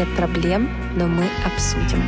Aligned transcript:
нет 0.00 0.16
проблем, 0.16 0.66
но 0.96 1.06
мы 1.06 1.26
обсудим. 1.44 2.02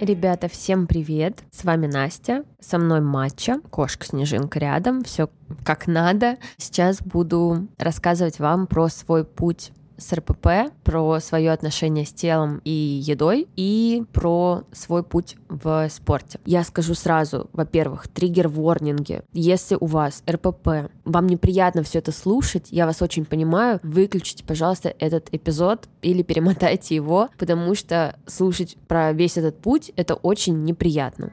Ребята, 0.00 0.48
всем 0.48 0.86
привет! 0.86 1.40
С 1.50 1.64
вами 1.64 1.88
Настя, 1.88 2.44
со 2.60 2.78
мной 2.78 3.00
Матча, 3.00 3.58
кошка-снежинка 3.70 4.60
рядом, 4.60 5.02
все 5.02 5.28
как 5.64 5.88
надо. 5.88 6.36
Сейчас 6.56 7.02
буду 7.02 7.66
рассказывать 7.78 8.38
вам 8.38 8.68
про 8.68 8.88
свой 8.88 9.24
путь 9.24 9.72
с 10.00 10.12
РПП, 10.12 10.72
про 10.82 11.20
свое 11.20 11.52
отношение 11.52 12.04
с 12.04 12.12
телом 12.12 12.60
и 12.64 12.70
едой 12.70 13.46
и 13.56 14.02
про 14.12 14.62
свой 14.72 15.02
путь 15.02 15.36
в 15.48 15.88
спорте. 15.90 16.40
Я 16.44 16.64
скажу 16.64 16.94
сразу, 16.94 17.48
во-первых, 17.52 18.08
триггер-ворнинги. 18.08 19.22
Если 19.32 19.76
у 19.78 19.86
вас 19.86 20.22
РПП, 20.28 20.90
вам 21.04 21.26
неприятно 21.26 21.82
все 21.82 21.98
это 21.98 22.12
слушать, 22.12 22.68
я 22.70 22.86
вас 22.86 23.02
очень 23.02 23.24
понимаю, 23.24 23.80
выключите, 23.82 24.44
пожалуйста, 24.44 24.94
этот 24.98 25.28
эпизод 25.32 25.88
или 26.02 26.22
перемотайте 26.22 26.94
его, 26.94 27.28
потому 27.38 27.74
что 27.74 28.16
слушать 28.26 28.76
про 28.88 29.12
весь 29.12 29.36
этот 29.36 29.58
путь 29.60 29.92
это 29.96 30.14
очень 30.14 30.64
неприятно. 30.64 31.30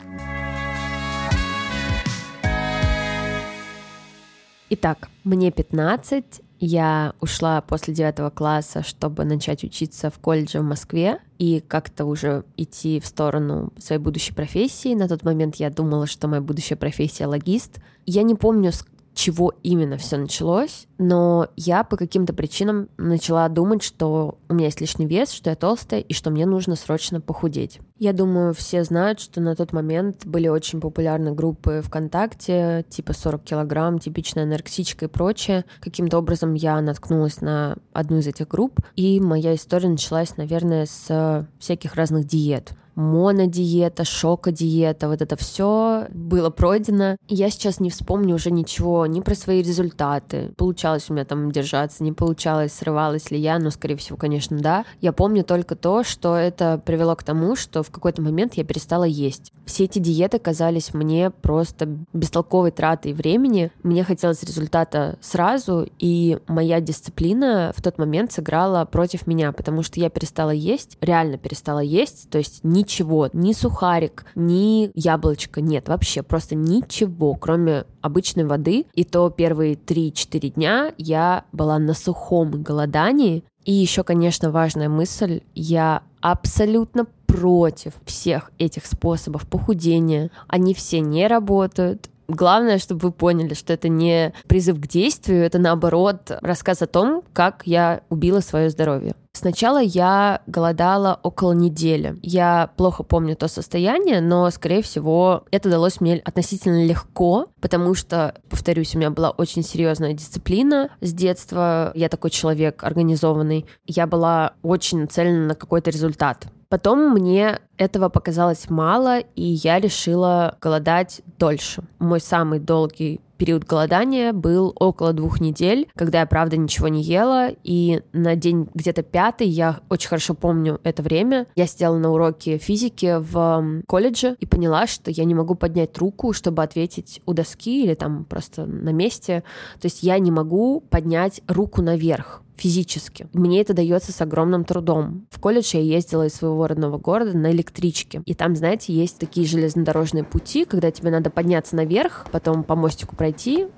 Итак, 4.69 5.09
мне 5.23 5.49
15, 5.49 6.41
я 6.59 7.13
ушла 7.19 7.61
после 7.61 7.93
девятого 7.93 8.29
класса, 8.29 8.83
чтобы 8.83 9.25
начать 9.25 9.63
учиться 9.63 10.09
в 10.09 10.17
колледже 10.19 10.61
в 10.61 10.63
Москве 10.63 11.19
и 11.37 11.63
как-то 11.67 12.05
уже 12.05 12.45
идти 12.57 12.99
в 12.99 13.05
сторону 13.05 13.71
своей 13.77 14.01
будущей 14.01 14.33
профессии. 14.33 14.95
На 14.95 15.07
тот 15.07 15.23
момент 15.23 15.57
я 15.57 15.69
думала, 15.69 16.07
что 16.07 16.27
моя 16.27 16.41
будущая 16.41 16.77
профессия 16.77 17.27
логист. 17.27 17.79
Я 18.05 18.23
не 18.23 18.35
помню, 18.35 18.71
чего 19.17 19.53
именно 19.63 19.97
все 19.97 20.17
началось, 20.17 20.87
но 20.99 21.47
я 21.55 21.83
по 21.83 21.97
каким-то 21.97 22.33
причинам 22.33 22.87
начала 22.97 23.49
думать, 23.49 23.81
что 23.81 24.37
у 24.47 24.53
меня 24.53 24.67
есть 24.67 24.79
лишний 24.79 25.07
вес, 25.07 25.31
что 25.31 25.49
я 25.49 25.55
толстая 25.55 26.01
и 26.01 26.13
что 26.13 26.29
мне 26.29 26.45
нужно 26.45 26.75
срочно 26.75 27.19
похудеть. 27.19 27.79
Я 27.97 28.13
думаю, 28.13 28.53
все 28.53 28.83
знают, 28.83 29.19
что 29.19 29.41
на 29.41 29.55
тот 29.55 29.73
момент 29.73 30.25
были 30.25 30.47
очень 30.47 30.79
популярны 30.79 31.33
группы 31.33 31.81
ВКонтакте, 31.83 32.85
типа 32.89 33.13
40 33.13 33.43
килограмм, 33.43 33.97
типичная 33.97 34.43
анорексичка 34.43 35.05
и 35.05 35.09
прочее. 35.09 35.65
Каким-то 35.79 36.19
образом 36.19 36.53
я 36.53 36.79
наткнулась 36.79 37.41
на 37.41 37.75
одну 37.93 38.19
из 38.19 38.27
этих 38.27 38.47
групп, 38.47 38.79
и 38.95 39.19
моя 39.19 39.55
история 39.55 39.89
началась, 39.89 40.37
наверное, 40.37 40.85
с 40.85 41.47
всяких 41.59 41.95
разных 41.95 42.27
диет 42.27 42.73
монодиета, 42.97 44.03
шокодиета, 44.03 45.07
вот 45.07 45.21
это 45.21 45.35
все 45.35 46.07
было 46.09 46.49
пройдено. 46.49 47.15
Я 47.27 47.51
сейчас 47.51 47.79
не 47.79 47.91
вспомню 47.91 48.33
уже 48.33 48.49
ничего 48.49 49.05
ни 49.05 49.21
про 49.21 49.35
свои 49.35 49.61
результаты. 49.61 50.51
Получалось 50.57 51.05
у 51.07 51.13
меня 51.13 51.23
там 51.23 51.51
держаться, 51.51 52.03
не 52.03 52.11
получалось, 52.11 52.73
срывалась 52.73 53.29
ли 53.29 53.37
я, 53.37 53.59
но, 53.59 53.69
скорее 53.69 53.97
всего, 53.97 54.17
конечно, 54.17 54.57
да. 54.57 54.83
Я 54.99 55.13
помню 55.13 55.43
только 55.43 55.75
то, 55.75 56.03
что 56.03 56.35
это 56.35 56.81
привело 56.83 57.15
к 57.15 57.21
тому, 57.21 57.55
что 57.55 57.83
в 57.83 57.91
какой-то 57.91 58.23
момент 58.23 58.55
я 58.55 58.63
перестала 58.63 59.03
есть. 59.03 59.53
Все 59.67 59.83
эти 59.83 59.99
диеты 59.99 60.39
казались 60.39 60.95
мне 60.95 61.29
просто 61.29 61.87
бестолковой 62.13 62.71
тратой 62.71 63.13
времени. 63.13 63.71
Мне 63.83 64.03
хотелось 64.03 64.41
результата 64.41 65.19
сразу, 65.21 65.87
и 65.99 66.39
моя 66.47 66.81
дисциплина 66.81 67.71
в 67.77 67.81
тот 67.83 67.99
момент 67.99 68.31
сыграла 68.31 68.85
против 68.85 69.27
меня, 69.27 69.51
потому 69.51 69.83
что 69.83 69.99
я 69.99 70.09
перестала 70.09 70.49
есть, 70.49 70.97
реально 70.99 71.37
перестала 71.37 71.79
есть, 71.79 72.31
то 72.31 72.39
есть 72.39 72.63
ни 72.63 72.86
ничего, 72.87 73.29
ни 73.33 73.51
сухарик, 73.51 74.25
ни 74.35 74.91
яблочко, 74.95 75.59
нет, 75.59 75.89
вообще 75.89 76.23
просто 76.23 76.55
ничего, 76.55 77.35
кроме 77.35 77.83
обычной 78.01 78.45
воды. 78.45 78.85
И 78.93 79.03
то 79.03 79.29
первые 79.29 79.73
3-4 79.75 80.53
дня 80.53 80.93
я 80.97 81.43
была 81.51 81.79
на 81.79 81.93
сухом 81.93 82.63
голодании. 82.63 83.43
И 83.65 83.73
еще, 83.73 84.03
конечно, 84.03 84.51
важная 84.51 84.87
мысль, 84.87 85.41
я 85.53 86.03
абсолютно 86.21 87.05
против 87.25 87.93
всех 88.05 88.51
этих 88.57 88.85
способов 88.85 89.45
похудения. 89.45 90.31
Они 90.47 90.73
все 90.73 91.01
не 91.01 91.27
работают, 91.27 92.09
Главное, 92.27 92.77
чтобы 92.77 93.07
вы 93.07 93.11
поняли, 93.11 93.53
что 93.53 93.73
это 93.73 93.87
не 93.87 94.33
призыв 94.47 94.79
к 94.79 94.87
действию, 94.87 95.43
это 95.43 95.59
наоборот 95.59 96.31
рассказ 96.41 96.81
о 96.81 96.87
том, 96.87 97.23
как 97.33 97.61
я 97.65 98.01
убила 98.09 98.41
свое 98.41 98.69
здоровье. 98.69 99.15
Сначала 99.37 99.79
я 99.79 100.41
голодала 100.47 101.19
около 101.21 101.53
недели. 101.53 102.17
Я 102.23 102.71
плохо 102.75 103.03
помню 103.03 103.35
то 103.35 103.47
состояние, 103.47 104.19
но, 104.19 104.49
скорее 104.49 104.81
всего, 104.81 105.43
это 105.51 105.69
далось 105.69 106.01
мне 106.01 106.15
относительно 106.25 106.83
легко, 106.83 107.45
потому 107.61 107.93
что, 107.93 108.33
повторюсь, 108.49 108.95
у 108.95 108.97
меня 108.97 109.11
была 109.11 109.29
очень 109.29 109.63
серьезная 109.63 110.13
дисциплина 110.13 110.89
с 111.01 111.13
детства. 111.13 111.91
Я 111.93 112.09
такой 112.09 112.31
человек 112.31 112.83
организованный. 112.83 113.67
Я 113.85 114.07
была 114.07 114.53
очень 114.63 115.01
нацелена 115.01 115.45
на 115.49 115.55
какой-то 115.55 115.91
результат. 115.91 116.47
Потом 116.69 117.11
мне 117.11 117.59
этого 117.77 118.09
показалось 118.09 118.69
мало, 118.69 119.19
и 119.19 119.43
я 119.43 119.79
решила 119.79 120.57
голодать 120.59 121.21
дольше. 121.37 121.83
Мой 121.99 122.19
самый 122.19 122.59
долгий 122.59 123.21
период 123.37 123.63
голодания 123.63 124.33
был 124.33 124.73
около 124.79 125.13
двух 125.13 125.39
недель, 125.39 125.87
когда 125.95 126.21
я, 126.21 126.25
правда, 126.25 126.57
ничего 126.57 126.87
не 126.87 127.01
ела, 127.01 127.49
и 127.63 128.01
на 128.13 128.35
день 128.35 128.67
где-то 128.73 129.03
пятый, 129.03 129.47
я 129.47 129.79
очень 129.89 130.09
хорошо 130.09 130.33
помню 130.33 130.79
это 130.83 131.03
время, 131.03 131.47
я 131.55 131.67
сидела 131.67 131.97
на 131.97 132.11
уроке 132.11 132.57
физики 132.57 133.17
в 133.19 133.83
колледже 133.87 134.35
и 134.39 134.45
поняла, 134.45 134.87
что 134.87 135.11
я 135.11 135.23
не 135.23 135.35
могу 135.35 135.55
поднять 135.55 135.97
руку, 135.97 136.33
чтобы 136.33 136.63
ответить 136.63 137.21
у 137.25 137.33
доски 137.33 137.83
или 137.83 137.93
там 137.93 138.25
просто 138.25 138.65
на 138.65 138.89
месте. 138.89 139.43
То 139.79 139.85
есть 139.85 140.03
я 140.03 140.19
не 140.19 140.31
могу 140.31 140.81
поднять 140.81 141.41
руку 141.47 141.81
наверх 141.81 142.41
физически. 142.57 143.27
Мне 143.33 143.61
это 143.61 143.73
дается 143.73 144.11
с 144.11 144.19
огромным 144.21 144.65
трудом. 144.65 145.27
В 145.29 145.39
колледж 145.39 145.75
я 145.75 145.81
ездила 145.81 146.25
из 146.25 146.33
своего 146.33 146.67
родного 146.67 146.97
города 146.97 147.37
на 147.37 147.51
электричке. 147.51 148.21
И 148.25 148.33
там, 148.33 148.55
знаете, 148.55 148.93
есть 148.93 149.19
такие 149.19 149.47
железнодорожные 149.47 150.23
пути, 150.23 150.65
когда 150.65 150.91
тебе 150.91 151.11
надо 151.11 151.29
подняться 151.29 151.75
наверх, 151.75 152.25
потом 152.31 152.63
по 152.63 152.75
мостику 152.75 153.15
пройти 153.15 153.26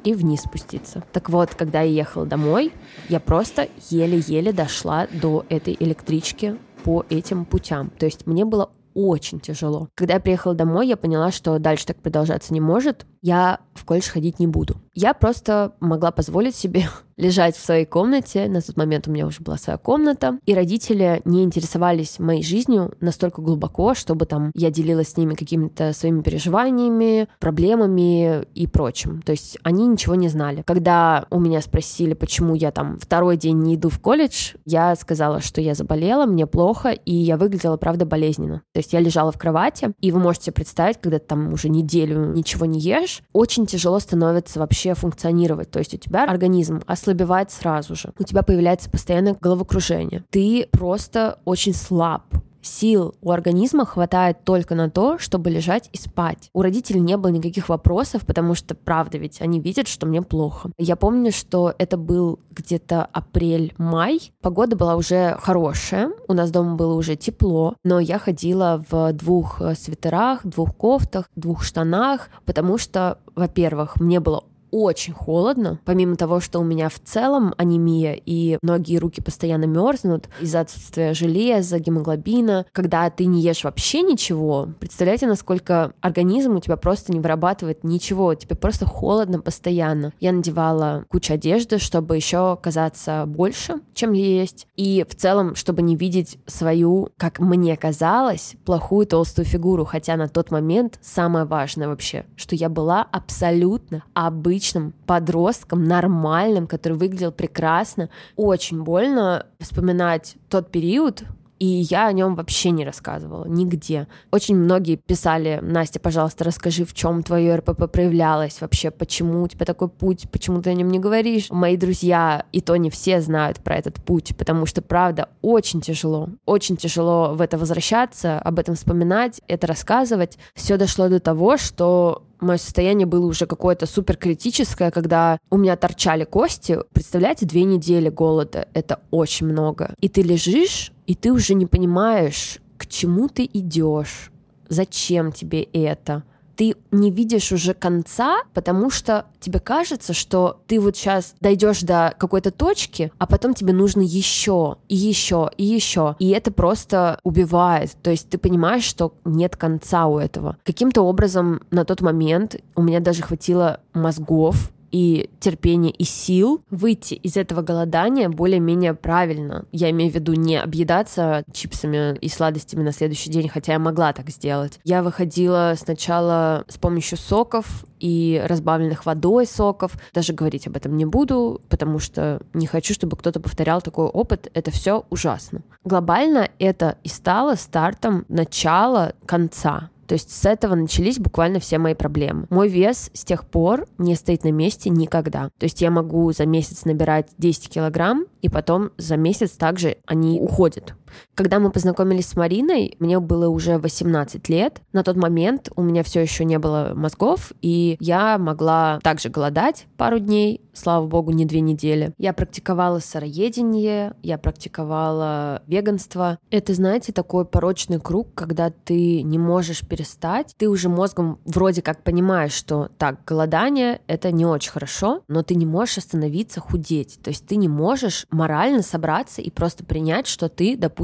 и 0.04 0.14
вниз 0.14 0.42
спуститься. 0.42 1.04
Так 1.12 1.30
вот, 1.30 1.56
когда 1.56 1.82
я 1.82 1.92
ехала 1.92 2.26
домой, 2.26 2.72
я 3.10 3.20
просто 3.20 3.68
еле-еле 3.90 4.52
дошла 4.52 5.08
до 5.12 5.46
этой 5.50 5.76
электрички 5.80 6.58
по 6.84 7.06
этим 7.10 7.46
путям. 7.46 7.90
То 7.98 8.06
есть 8.06 8.26
мне 8.26 8.46
было 8.46 8.72
очень 8.94 9.40
тяжело. 9.40 9.90
Когда 9.96 10.16
я 10.16 10.20
приехала 10.20 10.54
домой, 10.54 10.88
я 10.88 10.98
поняла, 10.98 11.32
что 11.32 11.58
дальше 11.60 11.86
так 11.86 11.98
продолжаться 11.98 12.54
не 12.54 12.60
может. 12.60 13.06
Я 13.22 13.60
в 13.74 13.86
колледж 13.86 14.10
ходить 14.10 14.40
не 14.40 14.48
буду. 14.48 14.76
Я 14.94 15.14
просто 15.14 15.74
могла 15.80 16.12
позволить 16.12 16.56
себе 16.56 16.90
лежать 17.18 17.56
в 17.56 17.64
своей 17.64 17.86
комнате. 17.86 18.48
На 18.50 18.62
тот 18.62 18.76
момент 18.78 19.08
у 19.08 19.12
меня 19.12 19.26
уже 19.26 19.42
была 19.42 19.58
своя 19.58 19.78
комната. 19.78 20.38
И 20.46 20.54
родители 20.54 21.22
не 21.26 21.44
интересовались 21.44 22.20
моей 22.20 22.44
жизнью 22.44 22.94
настолько 23.00 23.42
глубоко, 23.42 23.94
чтобы 23.94 24.26
там 24.26 24.52
я 24.56 24.72
делилась 24.72 25.10
с 25.10 25.18
ними 25.18 25.36
какими-то 25.36 25.94
своими 25.94 26.22
переживаниями, 26.22 27.28
проблемами 27.40 28.44
и 28.56 28.68
прочим. 28.68 29.22
То 29.22 29.32
есть 29.32 29.58
они 29.64 29.88
ничего 29.88 30.16
не 30.16 30.28
знали. 30.28 30.64
Когда 30.66 31.26
у 31.30 31.40
меня 31.40 31.62
спросили, 31.62 32.14
почему 32.14 32.56
я 32.56 32.72
там 32.72 33.00
второй 33.00 33.38
день 33.38 33.60
не 33.60 33.76
иду 33.76 33.90
в 33.90 34.00
колледж, 34.00 34.56
я 34.66 34.96
сказала, 34.96 35.40
что 35.42 35.62
я 35.62 35.76
заболела, 35.76 36.26
мне 36.26 36.46
плохо, 36.46 36.90
и 36.90 37.14
я 37.14 37.38
выглядела, 37.38 37.78
правда, 37.78 38.06
болезненно. 38.06 38.62
То 38.74 38.80
есть 38.80 38.94
я 38.94 39.00
лежала 39.00 39.32
в 39.32 39.38
кровати, 39.38 39.94
и 40.02 40.12
вы 40.12 40.20
можете 40.20 40.52
представить, 40.52 41.00
когда 41.00 41.20
там 41.20 41.54
уже 41.54 41.70
неделю 41.70 42.26
ничего 42.26 42.66
не 42.66 42.80
ешь, 42.80 43.09
очень 43.34 43.66
тяжело 43.66 44.00
становится 44.00 44.60
вообще 44.60 44.94
функционировать. 44.94 45.72
То 45.72 45.80
есть 45.80 45.94
у 45.94 45.98
тебя 45.98 46.26
организм 46.26 46.82
ослабевает 46.86 47.52
сразу 47.52 47.96
же. 47.96 48.14
У 48.18 48.24
тебя 48.24 48.44
появляется 48.44 48.90
постоянное 48.90 49.36
головокружение. 49.40 50.24
Ты 50.30 50.68
просто 50.72 51.40
очень 51.46 51.74
слаб 51.74 52.24
сил 52.62 53.16
у 53.22 53.32
организма 53.32 53.86
хватает 53.86 54.44
только 54.44 54.76
на 54.76 54.90
то, 54.90 55.18
чтобы 55.18 55.50
лежать 55.50 55.90
и 55.94 55.98
спать. 55.98 56.50
У 56.54 56.62
родителей 56.62 57.00
не 57.00 57.18
было 57.18 57.32
никаких 57.32 57.70
вопросов, 57.70 58.26
потому 58.26 58.56
что, 58.56 58.76
правда, 58.76 59.18
ведь 59.18 59.42
они 59.42 59.60
видят, 59.60 59.88
что 59.88 60.06
мне 60.06 60.22
плохо. 60.22 60.72
Я 60.78 60.96
помню, 60.96 61.32
что 61.32 61.74
это 61.78 61.98
был 61.98 62.40
где-то 62.52 63.06
апрель-май. 63.06 64.32
Погода 64.42 64.76
была 64.76 64.96
уже 64.96 65.38
хорошая, 65.42 66.12
у 66.28 66.34
нас 66.34 66.52
дома 66.52 66.76
было 66.76 66.94
уже 66.94 67.16
тепло, 67.16 67.76
но 67.84 68.00
я 68.00 68.20
ходила 68.20 68.84
в 68.90 69.14
двух 69.14 69.62
э, 69.62 69.76
свитерах, 69.76 70.46
двух 70.46 70.76
кофтах, 70.76 71.30
двух 71.36 71.64
штанах, 71.64 72.30
потому 72.46 72.78
что, 72.78 73.20
во-первых, 73.36 74.00
мне 74.00 74.20
было 74.20 74.44
очень 74.72 75.14
холодно. 75.14 75.80
Помимо 75.86 76.16
того, 76.16 76.40
что 76.40 76.60
у 76.60 76.64
меня 76.64 76.90
в 76.90 77.00
целом 77.00 77.54
анемия 77.58 78.20
и 78.26 78.58
ноги 78.62 78.94
и 78.94 79.00
руки 79.00 79.22
постоянно 79.22 79.66
мерзнут 79.66 80.30
из-за 80.40 80.62
отсутствия 80.62 81.14
железа, 81.14 81.80
гемоглобина, 81.80 82.66
когда 82.72 83.10
ты 83.10 83.26
не 83.26 83.42
ешь 83.42 83.64
вообще 83.64 84.02
ничего, 84.02 84.70
представляете, 84.80 85.28
насколько 85.28 85.94
организм 86.02 86.56
у 86.56 86.60
тебя 86.60 86.78
просто 86.78 87.12
не 87.12 87.20
вырабатывает 87.20 87.84
ничего, 87.84 88.34
тебе 88.36 88.56
просто 88.56 88.86
холодно 88.86 89.40
постоянно. 89.40 90.14
Я 90.20 90.32
надевала 90.32 91.06
кучу 91.10 91.34
одежды, 91.34 91.80
чтобы 91.80 92.16
еще 92.16 92.58
казаться 92.62 93.24
больше, 93.26 93.82
чем 93.94 94.14
я 94.14 94.26
есть, 94.26 94.68
и 94.76 95.06
в 95.10 95.16
целом, 95.16 95.56
чтобы 95.56 95.82
не 95.82 95.96
видеть 95.96 96.38
свою, 96.46 97.10
как 97.18 97.40
мне 97.40 97.76
казалось, 97.76 98.56
плохую 98.66 99.08
толстую 99.08 99.46
фигуру, 99.46 99.86
хотя 99.86 100.16
на 100.16 100.28
тот 100.28 100.52
момент 100.52 101.00
самое 101.02 101.46
важное 101.46 101.88
вообще, 101.88 102.26
что 102.36 102.56
я 102.56 102.70
была 102.70 103.08
абсолютно 103.12 104.04
обычной 104.14 104.59
обычным 104.60 104.94
подростком, 105.06 105.86
нормальным, 105.86 106.68
который 106.68 106.98
выглядел 106.98 107.32
прекрасно. 107.32 108.10
Очень 108.36 108.84
больно 108.84 109.46
вспоминать 109.60 110.36
тот 110.50 110.70
период, 110.70 111.24
и 111.60 111.66
я 111.66 112.08
о 112.08 112.14
нем 112.14 112.36
вообще 112.36 112.72
не 112.72 112.86
рассказывала 112.86 113.46
нигде. 113.46 114.08
Очень 114.32 114.56
многие 114.56 114.96
писали, 114.96 115.60
Настя, 115.62 116.00
пожалуйста, 116.00 116.46
расскажи, 116.46 116.86
в 116.86 116.94
чем 116.94 117.22
твое 117.22 117.58
РПП 117.58 117.92
проявлялось 117.92 118.62
вообще, 118.62 118.92
почему 118.92 119.44
у 119.44 119.48
тебя 119.48 119.66
такой 119.66 119.90
путь, 119.90 120.30
почему 120.32 120.62
ты 120.62 120.70
о 120.70 120.74
нем 120.74 120.90
не 120.90 121.00
говоришь. 121.00 121.50
Мои 121.50 121.76
друзья, 121.76 122.46
и 122.52 122.62
то 122.62 122.76
не 122.78 122.90
все 122.90 123.22
знают 123.22 123.60
про 123.60 123.76
этот 123.76 123.96
путь, 123.96 124.36
потому 124.38 124.66
что, 124.66 124.82
правда, 124.82 125.30
очень 125.42 125.82
тяжело, 125.82 126.30
очень 126.46 126.78
тяжело 126.78 127.34
в 127.34 127.42
это 127.42 127.58
возвращаться, 127.58 128.40
об 128.40 128.58
этом 128.58 128.76
вспоминать, 128.76 129.42
это 129.48 129.68
рассказывать. 129.68 130.38
Все 130.56 130.78
дошло 130.78 131.10
до 131.10 131.20
того, 131.20 131.58
что 131.58 132.24
мое 132.40 132.58
состояние 132.58 133.06
было 133.06 133.26
уже 133.26 133.46
какое-то 133.46 133.86
супер 133.86 134.18
критическое, 134.18 134.92
когда 134.92 135.38
у 135.50 135.58
меня 135.58 135.76
торчали 135.76 136.24
кости. 136.24 136.80
Представляете, 136.94 137.46
две 137.46 137.64
недели 137.64 138.10
голода— 138.10 138.68
это 138.74 139.00
очень 139.12 139.48
много. 139.48 139.94
И 140.00 140.10
ты 140.10 140.22
лежишь, 140.22 140.92
и 141.10 141.16
ты 141.16 141.32
уже 141.32 141.56
не 141.56 141.66
понимаешь, 141.66 142.60
к 142.78 142.86
чему 142.86 143.30
ты 143.30 143.50
идешь, 143.52 144.32
зачем 144.70 145.32
тебе 145.32 145.64
это 145.64 146.24
ты 146.56 146.76
не 146.92 147.10
видишь 147.10 147.54
уже 147.54 147.74
конца, 147.74 148.42
потому 148.54 148.90
что 148.90 149.28
тебе 149.40 149.62
кажется, 149.62 150.14
что 150.14 150.60
ты 150.68 150.82
вот 150.82 150.98
сейчас 150.98 151.34
дойдешь 151.40 151.80
до 151.84 152.14
какой-то 152.20 152.52
точки, 152.52 153.14
а 153.18 153.28
потом 153.28 153.54
тебе 153.54 153.72
нужно 153.72 154.02
еще 154.02 154.76
и 154.90 154.96
еще 154.98 155.50
и 155.56 155.64
еще. 155.64 156.18
И 156.20 156.32
это 156.32 156.52
просто 156.52 157.18
убивает. 157.24 157.96
То 158.04 158.12
есть 158.12 158.30
ты 158.30 158.38
понимаешь, 158.38 158.84
что 158.84 159.14
нет 159.24 159.56
конца 159.56 160.08
у 160.08 160.20
этого. 160.20 160.58
Каким-то 160.66 161.04
образом 161.04 161.62
на 161.72 161.86
тот 161.86 162.02
момент 162.02 162.58
у 162.76 162.82
меня 162.82 163.00
даже 163.00 163.22
хватило 163.22 163.80
мозгов 163.94 164.70
и 164.92 165.30
терпения 165.40 165.92
и 165.92 166.04
сил 166.04 166.62
выйти 166.70 167.14
из 167.14 167.38
этого 167.38 167.62
голодания 167.62 168.30
более-менее 168.30 168.94
правильно. 168.94 169.66
Я 169.72 169.90
имею 169.92 170.12
в 170.12 170.16
виду 170.16 170.34
не 170.34 170.58
объедаться 170.58 171.44
чипсами 171.52 172.18
и 172.18 172.30
сладостями 172.30 172.84
на 172.84 172.92
следующий 172.92 173.30
день, 173.30 173.50
хотя 173.50 173.74
я 173.74 173.80
могла 173.80 174.14
так 174.14 174.30
сделать. 174.30 174.80
Я 174.84 175.04
выходила 175.04 175.74
сначала 175.78 176.66
с 176.68 176.78
помощью 176.78 177.18
соков 177.18 177.86
и 178.00 178.42
разбавленных 178.46 179.06
водой 179.06 179.46
соков. 179.46 179.94
Даже 180.14 180.34
говорить 180.34 180.68
об 180.68 180.78
этом 180.78 180.96
не 180.96 181.06
буду, 181.06 181.62
потому 181.70 182.00
что 182.00 182.42
не 182.54 182.68
хочу, 182.68 182.94
чтобы 182.94 183.18
кто-то 183.18 183.40
повторял 183.40 183.82
такой 183.82 184.08
опыт. 184.08 184.50
Это 184.54 184.72
все 184.72 185.06
ужасно. 185.10 185.62
Глобально 185.84 186.50
это 186.60 186.98
и 187.04 187.10
стало 187.10 187.56
стартом 187.56 188.26
начала 188.30 189.14
конца 189.26 189.90
то 190.10 190.14
есть 190.14 190.32
с 190.36 190.44
этого 190.44 190.74
начались 190.74 191.20
буквально 191.20 191.60
все 191.60 191.78
мои 191.78 191.94
проблемы. 191.94 192.48
Мой 192.50 192.68
вес 192.68 193.12
с 193.14 193.24
тех 193.24 193.46
пор 193.46 193.88
не 194.00 194.16
стоит 194.16 194.44
на 194.44 194.52
месте 194.52 194.90
никогда. 194.90 195.52
То 195.60 195.66
есть 195.66 195.84
я 195.84 195.92
могу 195.92 196.32
за 196.32 196.48
месяц 196.48 196.84
набирать 196.84 197.28
10 197.38 197.70
килограмм, 197.70 198.26
и 198.42 198.50
потом 198.50 198.90
за 198.98 199.18
месяц 199.18 199.52
также 199.52 199.98
они 200.08 200.42
уходят. 200.42 200.96
Когда 201.36 201.60
мы 201.60 201.72
познакомились 201.72 202.28
с 202.28 202.36
Мариной, 202.36 202.96
мне 203.00 203.20
было 203.20 203.48
уже 203.50 203.78
18 203.78 204.50
лет. 204.50 204.82
На 204.94 205.04
тот 205.04 205.16
момент 205.16 205.70
у 205.76 205.82
меня 205.82 206.04
все 206.04 206.22
еще 206.22 206.46
не 206.46 206.60
было 206.60 206.94
мозгов, 206.96 207.52
и 207.62 207.98
я 208.00 208.38
могла 208.38 209.00
также 209.04 209.30
голодать 209.30 209.88
пару 209.98 210.20
дней, 210.20 210.62
слава 210.74 211.06
богу, 211.08 211.32
не 211.32 211.46
две 211.46 211.62
недели. 211.62 212.14
Я 212.18 212.34
практиковала 212.34 213.00
сыроедение, 213.00 214.14
я 214.24 214.38
практиковала 214.38 215.62
веганство. 215.68 216.40
Это, 216.50 216.74
знаете, 216.74 217.12
такой 217.12 217.46
порочный 217.46 218.00
круг, 218.00 218.34
когда 218.34 218.70
ты 218.70 219.22
не 219.22 219.38
можешь 219.38 219.82
перестать. 219.88 220.54
Ты 220.58 220.70
уже 220.70 220.90
мозгом 220.90 221.40
вроде 221.46 221.82
как 221.82 222.04
понимаешь, 222.04 222.54
что 222.54 222.90
так, 222.98 223.24
голодание— 223.26 224.02
это 224.08 224.32
не 224.32 224.46
очень 224.46 224.72
хорошо, 224.72 225.24
но 225.28 225.44
ты 225.44 225.56
не 225.56 225.66
можешь 225.66 225.98
остановиться 225.98 226.60
худеть. 226.60 227.20
То 227.24 227.30
есть 227.30 227.46
ты 227.46 227.56
не 227.56 227.68
можешь 227.68 228.26
морально 228.32 228.82
собраться 228.82 229.42
и 229.42 229.50
просто 229.50 229.84
принять, 229.84 230.28
что 230.28 230.50
ты, 230.50 230.78
допустим, 230.78 230.99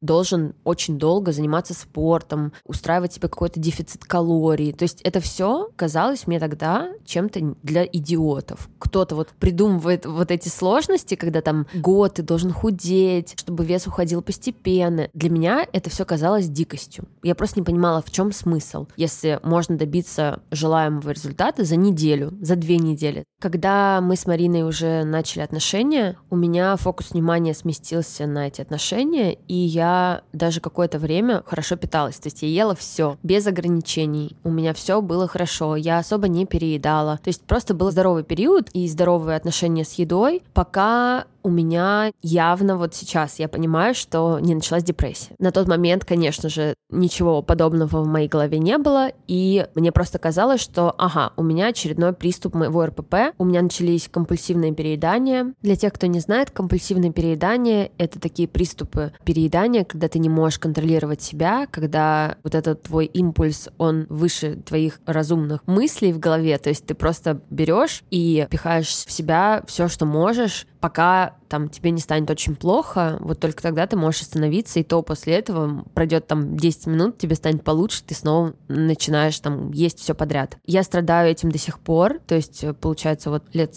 должен 0.00 0.54
очень 0.64 0.98
долго 0.98 1.32
заниматься 1.32 1.74
спортом, 1.74 2.52
устраивать 2.64 3.12
себе 3.12 3.28
какой-то 3.28 3.60
дефицит 3.60 4.04
калорий. 4.04 4.72
То 4.72 4.84
есть 4.84 5.00
это 5.02 5.20
все 5.20 5.68
казалось 5.76 6.26
мне 6.26 6.40
тогда 6.40 6.90
чем-то 7.04 7.54
для 7.62 7.84
идиотов. 7.84 8.68
Кто-то 8.78 9.14
вот 9.14 9.28
придумывает 9.38 10.06
вот 10.06 10.30
эти 10.30 10.48
сложности, 10.48 11.14
когда 11.14 11.40
там 11.40 11.66
год 11.74 12.14
ты 12.14 12.22
должен 12.22 12.52
худеть, 12.52 13.34
чтобы 13.38 13.64
вес 13.64 13.86
уходил 13.86 14.22
постепенно. 14.22 15.08
Для 15.12 15.30
меня 15.30 15.66
это 15.72 15.90
все 15.90 16.04
казалось 16.04 16.48
дикостью. 16.48 17.06
Я 17.22 17.34
просто 17.34 17.60
не 17.60 17.64
понимала, 17.64 18.02
в 18.02 18.10
чем 18.10 18.32
смысл, 18.32 18.86
если 18.96 19.40
можно 19.42 19.76
добиться 19.76 20.40
желаемого 20.50 21.10
результата 21.10 21.64
за 21.64 21.76
неделю, 21.76 22.32
за 22.40 22.56
две 22.56 22.78
недели. 22.78 23.24
Когда 23.40 24.00
мы 24.00 24.16
с 24.16 24.26
Мариной 24.26 24.62
уже 24.62 25.04
начали 25.04 25.42
отношения, 25.42 26.16
у 26.30 26.36
меня 26.36 26.76
фокус 26.76 27.10
внимания 27.10 27.54
сместился 27.54 28.26
на 28.26 28.46
эти 28.46 28.60
отношения, 28.60 29.35
и 29.48 29.54
я 29.54 30.22
даже 30.32 30.60
какое-то 30.60 30.98
время 30.98 31.42
хорошо 31.46 31.76
питалась. 31.76 32.16
То 32.18 32.28
есть 32.28 32.42
я 32.42 32.48
ела 32.48 32.74
все, 32.74 33.16
без 33.22 33.46
ограничений. 33.46 34.36
У 34.44 34.50
меня 34.50 34.74
все 34.74 35.00
было 35.00 35.28
хорошо, 35.28 35.76
я 35.76 35.98
особо 35.98 36.28
не 36.28 36.46
переедала. 36.46 37.18
То 37.18 37.28
есть 37.28 37.42
просто 37.42 37.74
был 37.74 37.90
здоровый 37.90 38.24
период 38.24 38.68
и 38.72 38.88
здоровые 38.88 39.36
отношения 39.36 39.84
с 39.84 39.94
едой, 39.94 40.42
пока 40.54 41.26
у 41.46 41.48
меня 41.48 42.10
явно 42.22 42.76
вот 42.76 42.96
сейчас 42.96 43.38
я 43.38 43.46
понимаю, 43.46 43.94
что 43.94 44.40
не 44.40 44.56
началась 44.56 44.82
депрессия. 44.82 45.36
На 45.38 45.52
тот 45.52 45.68
момент, 45.68 46.04
конечно 46.04 46.48
же, 46.48 46.74
ничего 46.90 47.40
подобного 47.40 48.02
в 48.02 48.06
моей 48.08 48.26
голове 48.26 48.58
не 48.58 48.78
было, 48.78 49.12
и 49.28 49.64
мне 49.76 49.92
просто 49.92 50.18
казалось, 50.18 50.60
что, 50.60 50.92
ага, 50.98 51.32
у 51.36 51.44
меня 51.44 51.68
очередной 51.68 52.12
приступ 52.12 52.54
моего 52.54 52.84
РПП, 52.84 53.14
у 53.38 53.44
меня 53.44 53.62
начались 53.62 54.08
компульсивные 54.08 54.74
переедания. 54.74 55.54
Для 55.62 55.76
тех, 55.76 55.92
кто 55.92 56.08
не 56.08 56.18
знает, 56.18 56.50
компульсивное 56.50 57.12
переедание— 57.12 57.92
это 57.98 58.18
такие 58.18 58.48
приступы 58.48 59.12
переедания, 59.24 59.84
когда 59.84 60.08
ты 60.08 60.18
не 60.18 60.28
можешь 60.28 60.58
контролировать 60.58 61.22
себя, 61.22 61.68
когда 61.70 62.38
вот 62.42 62.56
этот 62.56 62.82
твой 62.82 63.06
импульс, 63.06 63.68
он 63.78 64.06
выше 64.08 64.56
твоих 64.56 64.98
разумных 65.06 65.64
мыслей 65.68 66.12
в 66.12 66.18
голове, 66.18 66.58
то 66.58 66.70
есть 66.70 66.86
ты 66.86 66.94
просто 66.94 67.40
берешь 67.50 68.02
и 68.10 68.48
пихаешь 68.50 68.88
в 68.88 69.12
себя 69.12 69.62
все, 69.68 69.86
что 69.86 70.06
можешь, 70.06 70.66
пока 70.86 71.32
там 71.48 71.68
тебе 71.68 71.90
не 71.90 72.00
станет 72.00 72.30
очень 72.30 72.56
плохо, 72.56 73.16
вот 73.20 73.40
только 73.40 73.62
тогда 73.62 73.86
ты 73.86 73.96
можешь 73.96 74.22
остановиться, 74.22 74.80
и 74.80 74.84
то 74.84 75.02
после 75.02 75.34
этого 75.34 75.84
пройдет 75.94 76.26
там 76.26 76.56
10 76.56 76.86
минут, 76.86 77.18
тебе 77.18 77.34
станет 77.34 77.64
получше, 77.64 78.02
ты 78.04 78.14
снова 78.14 78.54
начинаешь 78.68 79.38
там 79.40 79.70
есть 79.72 79.98
все 79.98 80.14
подряд. 80.14 80.58
Я 80.64 80.82
страдаю 80.82 81.30
этим 81.30 81.50
до 81.50 81.58
сих 81.58 81.78
пор, 81.78 82.18
то 82.26 82.34
есть 82.34 82.64
получается 82.80 83.30
вот 83.30 83.44
лет 83.52 83.74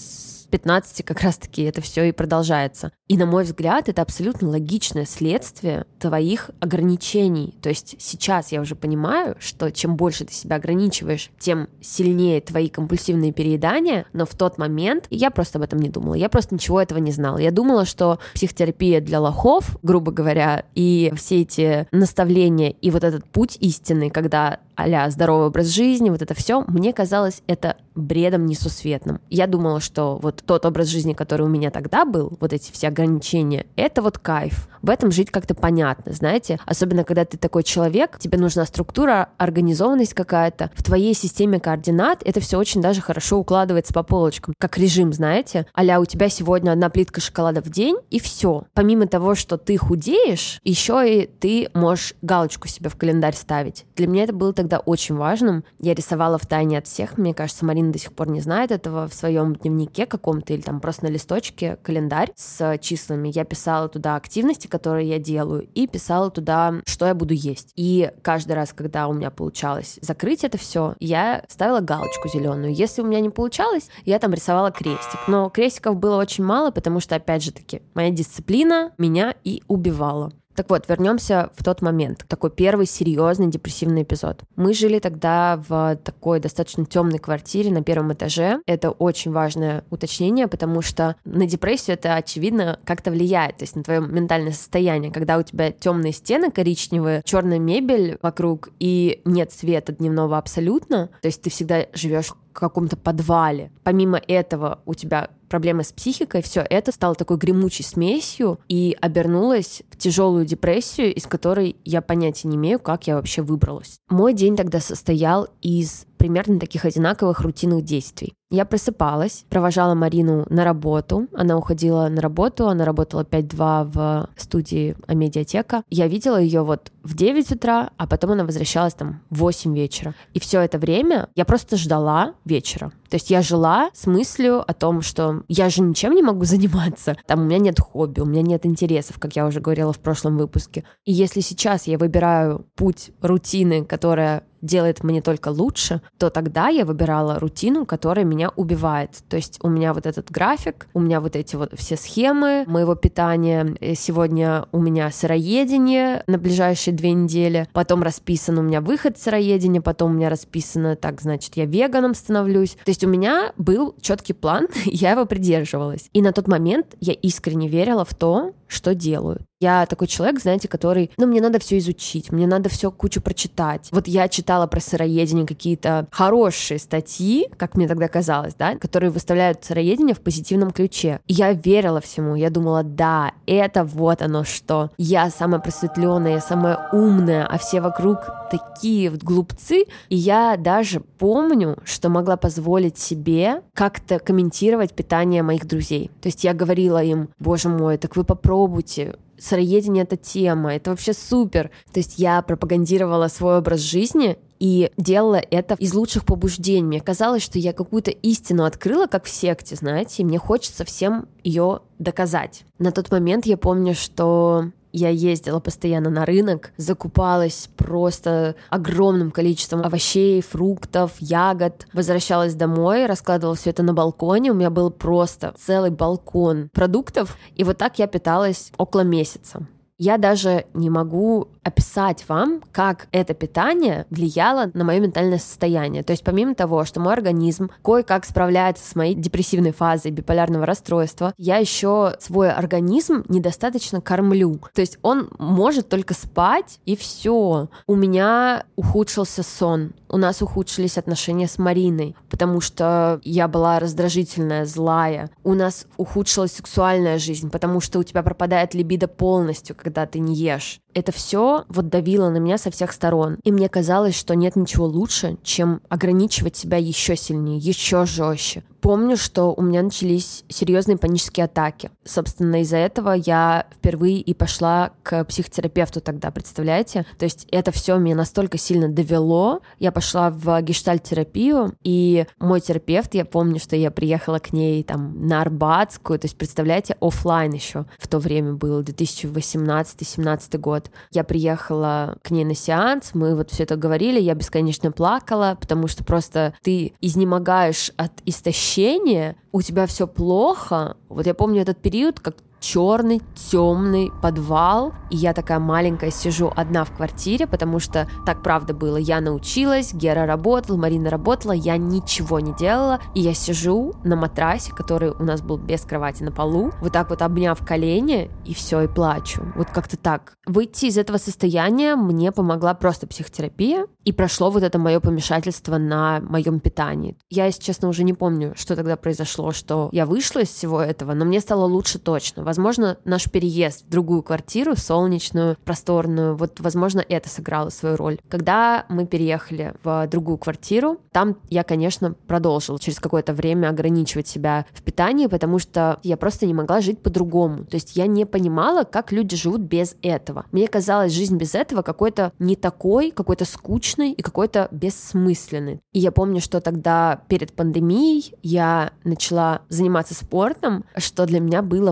15 0.50 1.05
как 1.05 1.22
раз-таки 1.22 1.63
это 1.63 1.82
все 1.82 2.10
и 2.10 2.12
продолжается. 2.12 2.91
И, 3.08 3.17
на 3.17 3.25
мой 3.25 3.44
взгляд, 3.44 3.89
это 3.89 4.01
абсолютно 4.01 4.50
логичное 4.50 5.05
следствие 5.05 5.86
твоих 6.00 6.51
ограничений. 6.60 7.55
То 7.62 7.70
есть 7.70 7.96
сейчас 8.00 8.51
я 8.51 8.62
уже 8.62 8.75
понимаю, 8.75 9.36
что 9.39 9.72
чем 9.72 9.96
больше 9.96 10.25
ты 10.25 10.34
себя 10.34 10.58
ограничиваешь, 10.58 11.32
тем 11.39 11.70
сильнее 11.82 12.41
твои 12.41 12.70
компульсивные 12.70 13.32
переедания, 13.32 14.05
но 14.13 14.25
в 14.25 14.36
тот 14.36 14.58
момент 14.58 15.05
я 15.10 15.32
просто 15.32 15.58
об 15.58 15.63
этом 15.63 15.79
не 15.79 15.89
думала. 15.89 16.15
Я 16.15 16.29
просто 16.29 16.53
ничего 16.55 16.82
этого 16.82 17.00
не 17.00 17.12
знала. 17.12 17.38
Я 17.38 17.51
думала, 17.60 17.84
что 17.84 18.20
психотерапия 18.36 19.01
для 19.01 19.20
лохов, 19.20 19.78
грубо 19.82 20.13
говоря, 20.13 20.63
и 20.75 21.12
все 21.18 21.42
эти 21.42 21.88
наставления 21.92 22.70
и 22.70 22.89
вот 22.89 23.04
этот 23.04 23.25
путь 23.25 23.58
истинный, 23.60 24.10
когда 24.10 24.60
а 24.80 25.10
здоровый 25.10 25.48
образ 25.48 25.68
жизни, 25.68 26.10
вот 26.10 26.22
это 26.22 26.34
все, 26.34 26.63
мне 26.68 26.94
казалось 26.94 27.42
это 27.48 27.75
бредом 27.96 28.46
несусветным. 28.46 29.20
Я 29.30 29.46
думала, 29.46 29.82
что 29.82 30.18
вот 30.22 30.42
тот 30.46 30.66
образ 30.66 30.88
жизни, 30.88 31.12
который 31.12 31.42
у 31.42 31.50
меня 31.50 31.70
тогда 31.70 32.06
был, 32.06 32.38
вот 32.39 32.54
эти 32.54 32.72
все 32.72 32.88
ограничения, 32.88 33.66
это 33.75 34.01
вот 34.01 34.20
кайф. 34.20 34.70
В 34.82 34.89
этом 34.89 35.12
жить 35.12 35.32
как-то 35.32 35.54
понятно, 35.54 36.13
знаете. 36.13 36.60
Особенно, 36.66 37.04
когда 37.04 37.25
ты 37.25 37.38
такой 37.38 37.63
человек, 37.63 38.18
тебе 38.20 38.38
нужна 38.38 38.66
структура, 38.66 39.30
организованность 39.38 40.13
какая-то. 40.13 40.72
В 40.74 40.84
твоей 40.84 41.13
системе 41.13 41.60
координат 41.60 42.22
это 42.24 42.39
все 42.39 42.58
очень 42.58 42.82
даже 42.82 43.01
хорошо 43.01 43.39
укладывается 43.39 43.94
по 43.94 44.04
полочкам, 44.04 44.54
как 44.58 44.78
режим, 44.78 45.12
знаете. 45.12 45.66
Аля, 45.78 46.00
у 46.00 46.06
тебя 46.06 46.30
сегодня 46.30 46.72
одна 46.72 46.89
плитка 46.89 47.20
шоколада 47.20 47.49
в 47.58 47.70
день, 47.70 47.98
и 48.10 48.20
все. 48.20 48.63
Помимо 48.74 49.08
того, 49.08 49.36
что 49.36 49.58
ты 49.58 49.77
худеешь, 49.77 50.60
еще 50.63 51.03
и 51.06 51.27
ты 51.27 51.70
можешь 51.74 52.13
галочку 52.22 52.68
себе 52.68 52.89
в 52.89 52.96
календарь 52.96 53.36
ставить. 53.36 53.86
Для 53.96 54.08
меня 54.08 54.24
это 54.24 54.34
было 54.34 54.53
тогда 54.53 54.79
очень 54.79 55.15
важным. 55.15 55.63
Я 55.79 55.94
рисовала 55.94 56.38
в 56.38 56.46
тайне 56.46 56.77
от 56.77 56.88
всех. 56.88 57.18
Мне 57.18 57.34
кажется, 57.34 57.65
Марина 57.65 57.91
до 57.91 58.00
сих 58.00 58.13
пор 58.13 58.29
не 58.29 58.41
знает 58.41 58.72
этого 58.72 59.08
в 59.08 59.13
своем 59.13 59.56
дневнике 59.56 60.06
каком-то 60.06 60.53
или 60.53 60.62
там 60.62 60.79
просто 60.79 61.06
на 61.06 61.10
листочке 61.10 61.77
календарь 61.84 62.32
с 62.36 62.77
числами. 62.79 63.32
Я 63.34 63.44
писала 63.44 63.89
туда 63.89 64.15
активности, 64.15 64.68
которые 64.68 65.10
я 65.10 65.20
делаю, 65.20 65.68
и 65.74 65.88
писала 65.88 66.29
туда, 66.29 66.75
что 66.86 67.06
я 67.06 67.13
буду 67.13 67.34
есть. 67.34 67.74
И 67.75 68.12
каждый 68.22 68.53
раз, 68.53 68.74
когда 68.74 69.08
у 69.08 69.13
меня 69.13 69.32
получалось 69.32 69.98
закрыть 70.01 70.44
это 70.44 70.58
все, 70.58 70.96
я 71.00 71.44
ставила 71.48 71.79
галочку 71.79 72.29
зеленую. 72.29 72.74
Если 72.74 73.01
у 73.01 73.06
меня 73.06 73.20
не 73.20 73.29
получалось, 73.29 73.89
я 74.06 74.20
там 74.20 74.34
рисовала 74.34 74.72
крестик. 74.72 75.20
Но 75.27 75.50
крестиков 75.50 75.96
было 75.96 76.18
очень 76.18 76.44
мало, 76.44 76.72
потому 76.72 77.00
что, 77.00 77.15
опять 77.15 77.38
же 77.41 77.51
таки, 77.51 77.81
моя 77.93 78.12
дисциплина 78.12 78.91
меня 78.98 79.36
и 79.43 79.63
убивала. 79.67 80.31
Так 80.60 80.69
вот, 80.72 80.89
вернемся 80.89 81.51
в 81.55 81.63
тот 81.63 81.81
момент. 81.81 82.25
Такой 82.27 82.50
первый 82.50 82.86
серьезный 82.86 83.48
депрессивный 83.48 84.03
эпизод. 84.03 84.43
Мы 84.58 84.74
жили 84.74 85.00
тогда 85.00 85.63
в 85.69 85.96
такой 86.03 86.41
достаточно 86.41 86.86
темной 86.86 87.17
квартире 87.17 87.72
на 87.72 87.81
первом 87.81 88.12
этаже. 88.12 88.60
Это 88.65 88.91
очень 88.91 89.31
важное 89.31 89.86
уточнение, 89.89 90.50
потому 90.50 90.81
что 90.81 91.15
на 91.24 91.46
депрессию 91.46 91.93
это, 91.93 92.15
очевидно, 92.15 92.77
как-то 92.84 93.10
влияет, 93.10 93.55
то 93.55 93.63
есть 93.63 93.77
на 93.77 93.84
твое 93.84 94.01
ментальное 94.01 94.51
состояние. 94.51 95.13
Когда 95.13 95.38
у 95.38 95.43
тебя 95.43 95.72
темные 95.72 96.12
стены 96.12 96.51
коричневые, 96.51 97.22
черная 97.24 97.60
мебель 97.60 98.17
вокруг 98.22 98.67
и 98.79 99.22
нет 99.24 99.53
света 99.53 99.93
дневного 99.93 100.38
абсолютно, 100.38 101.10
то 101.22 101.27
есть 101.27 101.41
ты 101.41 101.50
всегда 101.50 101.86
живешь 101.93 102.34
каком-то 102.60 102.98
подвале. 102.98 103.72
Помимо 103.84 104.17
этого 104.27 104.81
у 104.86 104.93
тебя 104.93 105.29
проблемы 105.50 105.84
с 105.84 105.91
психикой, 105.91 106.41
все 106.41 106.62
это 106.62 106.91
стало 106.91 107.15
такой 107.15 107.38
гремучей 107.38 107.84
смесью 107.84 108.60
и 108.70 108.96
обернулось 109.01 109.84
в 109.89 109.98
тяжелую 109.98 110.46
депрессию, 110.46 111.13
из 111.13 111.25
которой 111.25 111.75
я 111.84 112.01
понятия 112.01 112.48
не 112.48 112.56
имею, 112.56 112.79
как 112.79 113.08
я 113.08 113.15
вообще 113.15 113.41
выбралась. 113.41 114.00
Мой 114.10 114.34
день 114.34 114.56
тогда 114.56 114.79
состоял 114.79 115.48
из 115.62 116.06
примерно 116.18 116.60
таких 116.60 116.86
одинаковых 116.86 117.39
рутинных 117.41 117.84
действий. 117.84 118.34
Я 118.51 118.65
просыпалась, 118.65 119.46
провожала 119.50 119.94
Марину 119.94 120.46
на 120.50 120.63
работу. 120.65 121.27
Она 121.34 121.58
уходила 121.58 122.08
на 122.10 122.22
работу, 122.22 122.68
она 122.68 122.84
работала 122.84 123.24
5-2 123.24 123.84
в 123.86 124.29
студии 124.36 124.96
Амедиатека. 125.08 125.84
Я 125.89 126.08
видела 126.08 126.39
ее 126.39 126.63
вот 126.63 126.91
в 127.03 127.15
9 127.15 127.51
утра, 127.51 127.91
а 127.98 128.06
потом 128.06 128.32
она 128.32 128.44
возвращалась 128.44 128.96
там 128.96 129.22
в 129.29 129.39
8 129.39 129.74
вечера. 129.75 130.13
И 130.34 130.39
все 130.39 130.62
это 130.62 130.77
время 130.77 131.29
я 131.36 131.46
просто 131.46 131.77
ждала 131.77 132.34
вечера. 132.44 132.91
То 133.10 133.16
есть 133.16 133.30
я 133.30 133.42
жила 133.42 133.89
с 133.94 134.06
мыслью 134.06 134.63
о 134.66 134.74
том, 134.74 135.01
что 135.01 135.44
я 135.48 135.70
же 135.70 135.82
ничем 135.82 136.13
не 136.13 136.24
могу 136.24 136.44
заниматься. 136.46 137.18
Там 137.25 137.42
у 137.42 137.44
меня 137.44 137.58
нет 137.60 137.80
хобби, 137.80 138.20
у 138.20 138.25
меня 138.25 138.42
нет 138.42 138.66
интересов, 138.66 139.20
как 139.20 139.36
я 139.36 139.46
уже 139.46 139.60
говорила 139.60 139.94
в 139.94 140.00
прошлом 140.00 140.38
выпуске. 140.38 140.84
И 141.06 141.12
если 141.12 141.42
сейчас 141.42 141.88
я 141.88 141.98
выбираю 141.98 142.66
путь 142.75 143.12
рутины, 143.22 143.84
которая 143.86 144.44
делает 144.62 145.04
мне 145.04 145.22
только 145.22 145.50
лучше, 145.50 146.01
то 146.18 146.30
тогда 146.30 146.68
я 146.70 146.86
выбирала 146.86 147.39
рутину, 147.39 147.86
которая 147.86 148.25
меня 148.25 148.50
убивает. 148.56 149.12
То 149.30 149.38
есть 149.38 149.60
у 149.62 149.70
меня 149.70 149.94
вот 149.94 150.06
этот 150.06 150.32
график, 150.32 150.88
у 150.94 151.00
меня 151.00 151.22
вот 151.22 151.36
эти 151.36 151.56
вот 151.56 151.72
все 151.78 151.98
схемы 151.98 152.63
моего 152.68 152.96
питания. 152.96 153.75
Э, 153.80 153.96
сегодня 153.96 154.66
у 154.72 154.80
меня 154.80 155.12
сыроедение 155.12 156.24
на 156.28 156.38
ближайшие 156.38 156.94
две 156.94 157.12
недели, 157.12 157.68
потом 157.74 158.04
расписан 158.04 158.58
у 158.58 158.62
меня 158.62 158.82
выход 158.82 159.18
сыроедения, 159.18 159.82
потом 159.82 160.12
у 160.12 160.13
меня 160.16 160.30
расписано, 160.30 160.96
так, 160.96 161.22
значит, 161.22 161.58
я 161.58 161.66
веганом 161.66 162.13
становлюсь. 162.13 162.78
То 162.86 162.89
есть 162.89 163.04
у 163.04 163.08
меня 163.08 163.54
был 163.58 163.96
четкий 164.01 164.34
план, 164.34 164.68
я 164.86 165.12
его 165.12 165.25
придерживалась. 165.25 166.10
И 166.13 166.22
на 166.22 166.34
тот 166.34 166.48
момент 166.48 166.96
я 167.00 167.13
искренне 167.13 167.68
верила 167.68 168.06
в 168.06 168.13
то, 168.13 168.54
что 168.68 168.94
делаю. 168.96 169.46
Я 169.62 169.86
такой 169.88 170.08
человек, 170.08 170.39
знаете, 170.42 170.70
который, 170.70 171.12
ну, 171.18 171.28
мне 171.28 171.42
надо 171.42 171.60
все 171.60 171.78
изучить, 171.80 172.32
мне 172.32 172.48
надо 172.48 172.70
все 172.70 172.92
кучу 172.92 173.22
прочитать. 173.22 173.89
Вот 173.92 174.08
я 174.08 174.30
читала 174.30 174.68
про 174.68 174.80
сыроедение 174.80 175.46
какие-то 175.46 176.08
хорошие 176.12 176.80
статьи, 176.80 177.50
как 177.58 177.75
мне 177.75 177.86
тогда 177.86 178.08
казалось, 178.08 178.54
да, 178.54 178.75
которые 178.78 179.12
выставляют 179.12 179.66
сыроедение 179.66 180.16
в 180.16 180.22
позитивном 180.22 180.72
ключе. 180.72 181.20
И 181.28 181.34
я 181.34 181.51
верила 181.51 182.00
всему, 182.00 182.36
я 182.36 182.50
думала, 182.50 182.84
да, 182.84 183.34
это 183.48 183.84
вот 183.84 184.22
оно 184.22 184.46
что. 184.46 184.92
Я 184.98 185.30
самая 185.30 185.60
просветленная, 185.60 186.36
я 186.36 186.42
самая 186.42 186.88
умная, 186.94 187.46
а 187.46 187.58
все 187.58 187.82
вокруг 187.82 188.20
такие 188.50 189.10
вот 189.10 189.24
глупцы. 189.24 189.84
И 190.08 190.16
я 190.16 190.56
даже 190.58 191.01
помню, 191.01 191.78
что 191.84 192.08
могла 192.08 192.38
позволить 192.38 192.98
себе 192.98 193.62
как-то 193.74 194.20
комментировать 194.20 194.94
питание 194.94 195.44
моих 195.44 195.68
друзей. 195.68 196.12
То 196.22 196.28
есть 196.28 196.46
я 196.46 196.54
говорила 196.54 197.04
им, 197.04 197.28
боже 197.39 197.68
мой, 197.68 197.98
так 197.98 198.16
вы 198.16 198.24
попробуйте, 198.24 199.18
сыроедение— 199.39 200.03
это 200.05 200.17
тема, 200.17 200.75
это 200.75 200.91
вообще 200.91 201.13
супер. 201.13 201.72
То 201.91 202.00
есть 202.00 202.19
я 202.19 202.41
пропагандировала 202.41 203.27
свой 203.27 203.58
образ 203.58 203.79
жизни 203.81 204.38
и 204.60 204.91
делала 204.98 205.41
это 205.51 205.75
из 205.75 205.93
лучших 205.93 206.25
побуждений. 206.25 206.84
Мне 206.84 207.01
казалось, 207.01 207.43
что 207.43 207.58
я 207.60 207.74
какую-то 207.74 208.12
истину 208.12 208.65
открыла, 208.65 209.08
как 209.08 209.25
в 209.25 209.29
секте, 209.29 209.75
знаете, 209.75 210.22
и 210.22 210.25
мне 210.25 210.38
хочется 210.38 210.84
всем 210.84 211.27
ее 211.43 211.79
доказать. 211.98 212.63
На 212.77 212.91
тот 212.91 213.10
момент 213.12 213.46
я 213.46 213.58
помню, 213.58 213.96
что 213.96 214.72
я 214.91 215.10
ездила 215.10 215.60
постоянно 215.60 216.10
на 216.10 216.25
рынок, 216.25 216.72
закупалась 216.77 217.69
просто 217.75 218.55
огромным 218.69 219.31
количеством 219.31 219.81
овощей, 219.81 220.41
фруктов, 220.41 221.13
ягод, 221.19 221.88
возвращалась 221.93 222.55
домой, 222.55 223.05
раскладывала 223.05 223.55
все 223.55 223.69
это 223.69 223.84
на 223.84 223.93
балконе, 223.93 224.51
у 224.51 224.55
меня 224.55 224.69
был 224.69 224.91
просто 224.91 225.53
целый 225.58 225.91
балкон 225.91 226.69
продуктов, 226.74 227.38
и 227.55 227.63
вот 227.63 227.77
так 227.77 228.00
я 228.00 228.08
питалась 228.08 228.72
около 228.77 229.01
месяца. 229.01 229.67
Я 230.00 230.18
даже 230.18 230.65
не 230.74 230.89
могу 230.89 231.50
описать 231.62 232.24
вам, 232.27 232.62
как 232.72 233.08
это 233.12 233.34
питание 233.34 234.06
влияло 234.10 234.72
на 234.74 234.84
мое 234.84 235.00
ментальное 235.00 235.38
состояние. 235.38 236.03
То 236.03 236.12
есть 236.12 236.24
помимо 236.24 236.56
того, 236.56 236.86
что 236.86 237.00
мой 237.00 237.13
организм 237.13 237.70
кое-как 237.84 238.25
справляется 238.25 238.89
с 238.89 238.96
моей 238.96 239.13
депрессивной 239.13 239.72
фазой 239.72 240.12
биполярного 240.12 240.65
расстройства, 240.65 241.34
я 241.38 241.58
еще 241.58 242.15
свой 242.20 242.50
организм 242.50 243.24
недостаточно 243.27 244.01
кормлю. 244.01 244.60
То 244.74 244.82
есть 244.82 244.98
он 245.01 245.29
может 245.38 245.89
только 245.89 246.13
спать, 246.13 246.79
и 246.86 246.96
все. 246.96 247.68
У 247.86 247.96
меня 247.96 248.63
ухудшился 248.77 249.44
сон. 249.44 249.94
У 250.08 250.18
нас 250.18 250.41
ухудшились 250.41 250.98
отношения 250.98 251.48
с 251.48 251.60
Мариной, 251.60 252.15
потому 252.32 252.62
что 252.62 253.20
я 253.24 253.48
была 253.48 253.79
раздражительная, 253.79 254.65
злая. 254.65 255.29
У 255.44 255.53
нас 255.53 255.86
ухудшилась 255.98 256.53
сексуальная 256.53 257.20
жизнь, 257.20 257.51
потому 257.51 257.79
что 257.79 258.00
у 258.00 258.03
тебя 258.03 258.24
пропадает 258.24 258.74
либидо 258.74 259.08
полностью, 259.08 259.75
когда 259.89 260.05
ты 260.05 260.19
не 260.19 260.36
ешь. 260.36 260.81
Это 260.93 261.12
все 261.12 261.65
вот 261.69 261.89
давило 261.89 262.29
на 262.29 262.38
меня 262.38 262.58
со 262.58 262.72
всех 262.72 262.91
сторон. 262.91 263.38
И 263.43 263.51
мне 263.51 263.69
казалось, 263.69 264.17
что 264.17 264.36
нет 264.36 264.55
ничего 264.55 264.86
лучше, 264.86 265.38
чем 265.43 265.81
ограничивать 265.89 266.55
себя 266.55 266.77
еще 266.77 267.15
сильнее, 267.15 267.58
еще 267.58 268.05
жестче. 268.05 268.63
Помню, 268.81 269.17
что 269.17 269.53
у 269.53 269.62
меня 269.62 269.84
начались 269.84 270.46
серьезные 270.48 270.98
панические 270.98 271.46
атаки. 271.46 271.91
Собственно, 272.05 272.62
из-за 272.62 272.77
этого 272.77 273.12
я 273.12 273.67
впервые 273.75 274.22
и 274.22 274.34
пошла 274.34 274.91
к 275.03 275.25
психотерапевту 275.25 276.01
тогда, 276.01 276.31
представляете? 276.31 277.05
То 277.17 277.25
есть 277.25 277.46
это 277.51 277.72
все 277.72 277.98
меня 277.98 278.15
настолько 278.15 278.58
сильно 278.58 278.88
довело. 278.88 279.62
Я 279.79 279.91
пошла 279.91 280.29
в 280.29 280.62
гештальт-терапию, 280.62 281.74
и 281.84 282.25
мой 282.39 282.62
терапевт, 282.62 283.13
я 283.15 283.25
помню, 283.25 283.60
что 283.60 283.75
я 283.75 283.91
приехала 283.91 284.39
к 284.39 284.53
ней 284.53 284.84
там 284.84 285.27
на 285.27 285.41
Арбатскую, 285.41 286.17
то 286.17 286.25
есть, 286.25 286.38
представляете, 286.38 286.96
офлайн 287.01 287.51
еще 287.51 287.86
в 287.98 288.08
то 288.08 288.19
время 288.19 288.53
был, 288.53 288.81
2018-2017 288.81 290.58
год. 290.58 290.78
Я 291.12 291.24
приехала 291.24 292.17
к 292.24 292.31
ней 292.31 292.45
на 292.45 292.55
сеанс, 292.55 293.12
мы 293.13 293.36
вот 293.36 293.51
все 293.51 293.63
это 293.63 293.75
говорили, 293.75 294.19
я 294.19 294.33
бесконечно 294.33 294.91
плакала, 294.91 295.57
потому 295.59 295.88
что 295.88 296.03
просто 296.03 296.53
ты 296.62 296.93
изнемогаешь 297.01 297.91
от 297.98 298.12
истощения, 298.25 299.36
у 299.51 299.62
тебя 299.62 299.86
все 299.88 300.07
плохо. 300.07 300.98
Вот 301.09 301.25
я 301.25 301.33
помню 301.33 301.62
этот 301.62 301.81
период, 301.81 302.19
как 302.19 302.36
черный, 302.60 303.22
темный 303.50 304.12
подвал, 304.22 304.94
и 305.10 305.16
я 305.16 305.34
такая 305.34 305.60
маленькая 305.60 306.12
сижу 306.12 306.51
одна 306.56 306.84
в 306.84 306.92
квартире, 306.92 307.48
потому 307.48 307.80
что 307.80 308.08
так 308.25 308.44
правда 308.44 308.74
было. 308.74 308.98
Я 308.98 309.22
научилась, 309.22 309.94
Гера 309.94 310.25
работал, 310.25 310.78
Марина 310.78 311.10
работала, 311.10 311.51
я 311.51 311.78
ничего 311.78 312.39
не 312.39 312.54
делала, 312.56 313.00
и 313.16 313.22
я 313.22 313.34
сижу 313.34 313.94
на 314.04 314.16
матрасе, 314.16 314.72
который 314.74 315.12
у 315.12 315.24
нас 315.24 315.42
был 315.42 315.58
без 315.58 315.82
кровати 315.82 316.24
на 316.24 316.32
полу, 316.32 316.72
вот 316.82 316.94
так 316.94 317.10
вот 317.10 317.22
обняв 317.22 317.66
колени, 317.66 318.30
и 318.46 318.54
все, 318.54 318.82
и 318.82 318.88
плачу. 318.88 319.42
Вот 319.56 319.70
как-то 319.70 319.98
так. 319.98 320.34
Выйти 320.46 320.86
из 320.86 320.98
этого 320.98 321.18
состояния 321.18 321.96
мне 321.96 322.32
помогла 322.32 322.74
просто 322.74 323.08
психотерапия, 323.08 323.86
и 324.04 324.12
прошло 324.12 324.50
вот 324.50 324.63
это 324.63 324.80
мое 324.80 325.00
помешательство 325.00 325.78
на 325.78 326.20
моем 326.22 326.60
питании. 326.60 327.18
Я, 327.30 327.46
если 327.46 327.62
честно, 327.62 327.88
уже 327.89 328.04
не 328.04 328.13
помню, 328.13 328.54
что 328.56 328.75
тогда 328.75 328.96
произошло, 328.96 329.51
что 329.51 329.89
я 329.92 330.06
вышла 330.06 330.39
из 330.39 330.50
всего 330.50 330.82
этого, 330.82 331.13
но 331.13 331.25
мне 331.25 331.39
стало 331.42 331.66
лучше 331.66 332.00
точно. 332.00 332.44
Возможно, 332.50 332.98
наш 333.06 333.29
переезд 333.29 333.86
в 333.86 333.89
другую 333.89 334.24
квартиру, 334.24 334.75
солнечную, 334.75 335.56
просторную, 335.63 336.36
вот, 336.36 336.60
возможно, 336.60 337.06
это 337.08 337.29
сыграло 337.29 337.70
свою 337.70 337.96
роль. 337.96 338.18
Когда 338.27 338.86
мы 338.89 339.06
переехали 339.06 339.75
в 339.84 340.08
другую 340.08 340.39
квартиру, 340.39 340.98
там 341.12 341.38
я, 341.51 341.63
конечно, 341.63 342.15
продолжила 342.25 342.79
через 342.79 343.00
какое-то 343.00 343.34
время 343.34 343.70
ограничивать 343.70 344.27
себя 344.27 344.65
в 344.72 344.82
питании, 344.82 345.27
потому 345.27 345.60
что 345.60 346.00
я 346.01 346.18
просто 346.18 346.48
не 346.48 346.56
могла 346.56 346.82
жить 346.82 347.03
по-другому. 347.03 347.65
То 347.65 347.75
есть 347.75 347.96
я 347.96 348.08
не 348.08 348.25
понимала, 348.25 348.84
как 348.84 349.12
люди 349.12 349.36
живут 349.36 349.62
без 349.62 349.96
этого. 350.01 350.48
Мне 350.51 350.68
казалось, 350.68 351.13
жизнь 351.13 351.38
без 351.38 351.53
этого 351.53 351.84
какой-то 351.84 352.34
не 352.39 352.56
такой, 352.56 353.12
какой-то 353.12 353.46
скучный 353.46 354.12
и 354.13 354.24
какой-то 354.24 354.70
бессмысленный. 354.72 355.82
И 355.94 356.00
я 356.00 356.12
помню, 356.12 356.41
что 356.41 356.62
тогда 356.62 357.22
перед 357.27 357.53
пандемией 357.53 358.34
я 358.41 358.94
начала 359.03 359.62
заниматься 359.70 360.15
спортом, 360.15 360.84
что 360.98 361.27
для 361.27 361.39
меня 361.39 361.62
было 361.62 361.91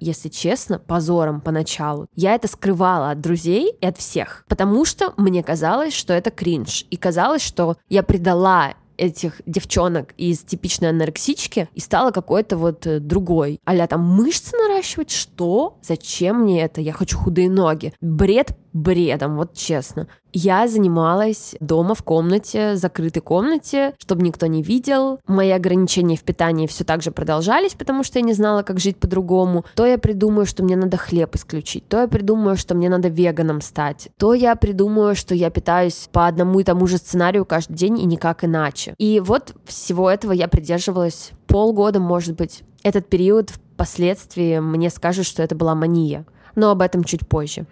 если 0.00 0.28
честно, 0.28 0.78
позором 0.78 1.40
поначалу. 1.40 2.06
Я 2.14 2.34
это 2.34 2.48
скрывала 2.48 3.10
от 3.10 3.20
друзей 3.20 3.72
и 3.80 3.86
от 3.86 3.98
всех, 3.98 4.44
потому 4.48 4.84
что 4.84 5.12
мне 5.16 5.42
казалось, 5.42 5.94
что 5.94 6.12
это 6.12 6.30
кринж. 6.30 6.86
И 6.90 6.96
казалось, 6.96 7.42
что 7.42 7.76
я 7.88 8.02
предала 8.02 8.74
этих 8.96 9.40
девчонок 9.46 10.14
из 10.16 10.40
типичной 10.40 10.90
анорексички 10.90 11.68
и 11.74 11.80
стала 11.80 12.10
какой-то 12.10 12.56
вот 12.56 12.86
э, 12.86 12.98
другой. 13.00 13.60
Аля 13.68 13.86
там 13.86 14.02
мышцы 14.02 14.56
наращивать? 14.56 15.10
Что? 15.10 15.78
Зачем 15.82 16.42
мне 16.42 16.62
это? 16.62 16.80
Я 16.80 16.92
хочу 16.92 17.18
худые 17.18 17.50
ноги. 17.50 17.94
Бред 18.00 18.56
бредом, 18.76 19.36
вот 19.36 19.54
честно. 19.54 20.06
Я 20.32 20.68
занималась 20.68 21.54
дома 21.60 21.94
в 21.94 22.02
комнате, 22.02 22.76
закрытой 22.76 23.20
комнате, 23.20 23.94
чтобы 23.98 24.22
никто 24.22 24.46
не 24.46 24.62
видел. 24.62 25.18
Мои 25.26 25.50
ограничения 25.50 26.16
в 26.16 26.22
питании 26.22 26.66
все 26.66 26.84
так 26.84 27.02
же 27.02 27.10
продолжались, 27.10 27.72
потому 27.72 28.04
что 28.04 28.18
я 28.18 28.24
не 28.24 28.34
знала, 28.34 28.62
как 28.62 28.78
жить 28.78 28.98
по-другому. 28.98 29.64
То 29.74 29.86
я 29.86 29.96
придумаю, 29.96 30.44
что 30.44 30.62
мне 30.62 30.76
надо 30.76 30.98
хлеб 30.98 31.34
исключить, 31.34 31.88
то 31.88 32.02
я 32.02 32.08
придумаю, 32.08 32.56
что 32.56 32.74
мне 32.74 32.90
надо 32.90 33.08
веганом 33.08 33.62
стать, 33.62 34.08
то 34.18 34.34
я 34.34 34.54
придумаю, 34.56 35.16
что 35.16 35.34
я 35.34 35.48
питаюсь 35.48 36.08
по 36.12 36.26
одному 36.26 36.60
и 36.60 36.64
тому 36.64 36.86
же 36.86 36.98
сценарию 36.98 37.46
каждый 37.46 37.74
день 37.74 37.98
и 37.98 38.04
никак 38.04 38.44
иначе. 38.44 38.94
И 38.98 39.20
вот 39.20 39.54
всего 39.64 40.10
этого 40.10 40.32
я 40.32 40.48
придерживалась 40.48 41.30
полгода, 41.46 41.98
может 41.98 42.36
быть. 42.36 42.62
Этот 42.82 43.08
период 43.08 43.50
впоследствии 43.50 44.58
мне 44.58 44.90
скажут, 44.90 45.24
что 45.24 45.42
это 45.42 45.54
была 45.54 45.74
мания. 45.74 46.26
Но 46.54 46.70
об 46.70 46.82
этом 46.82 47.04
чуть 47.04 47.26
позже. 47.26 47.66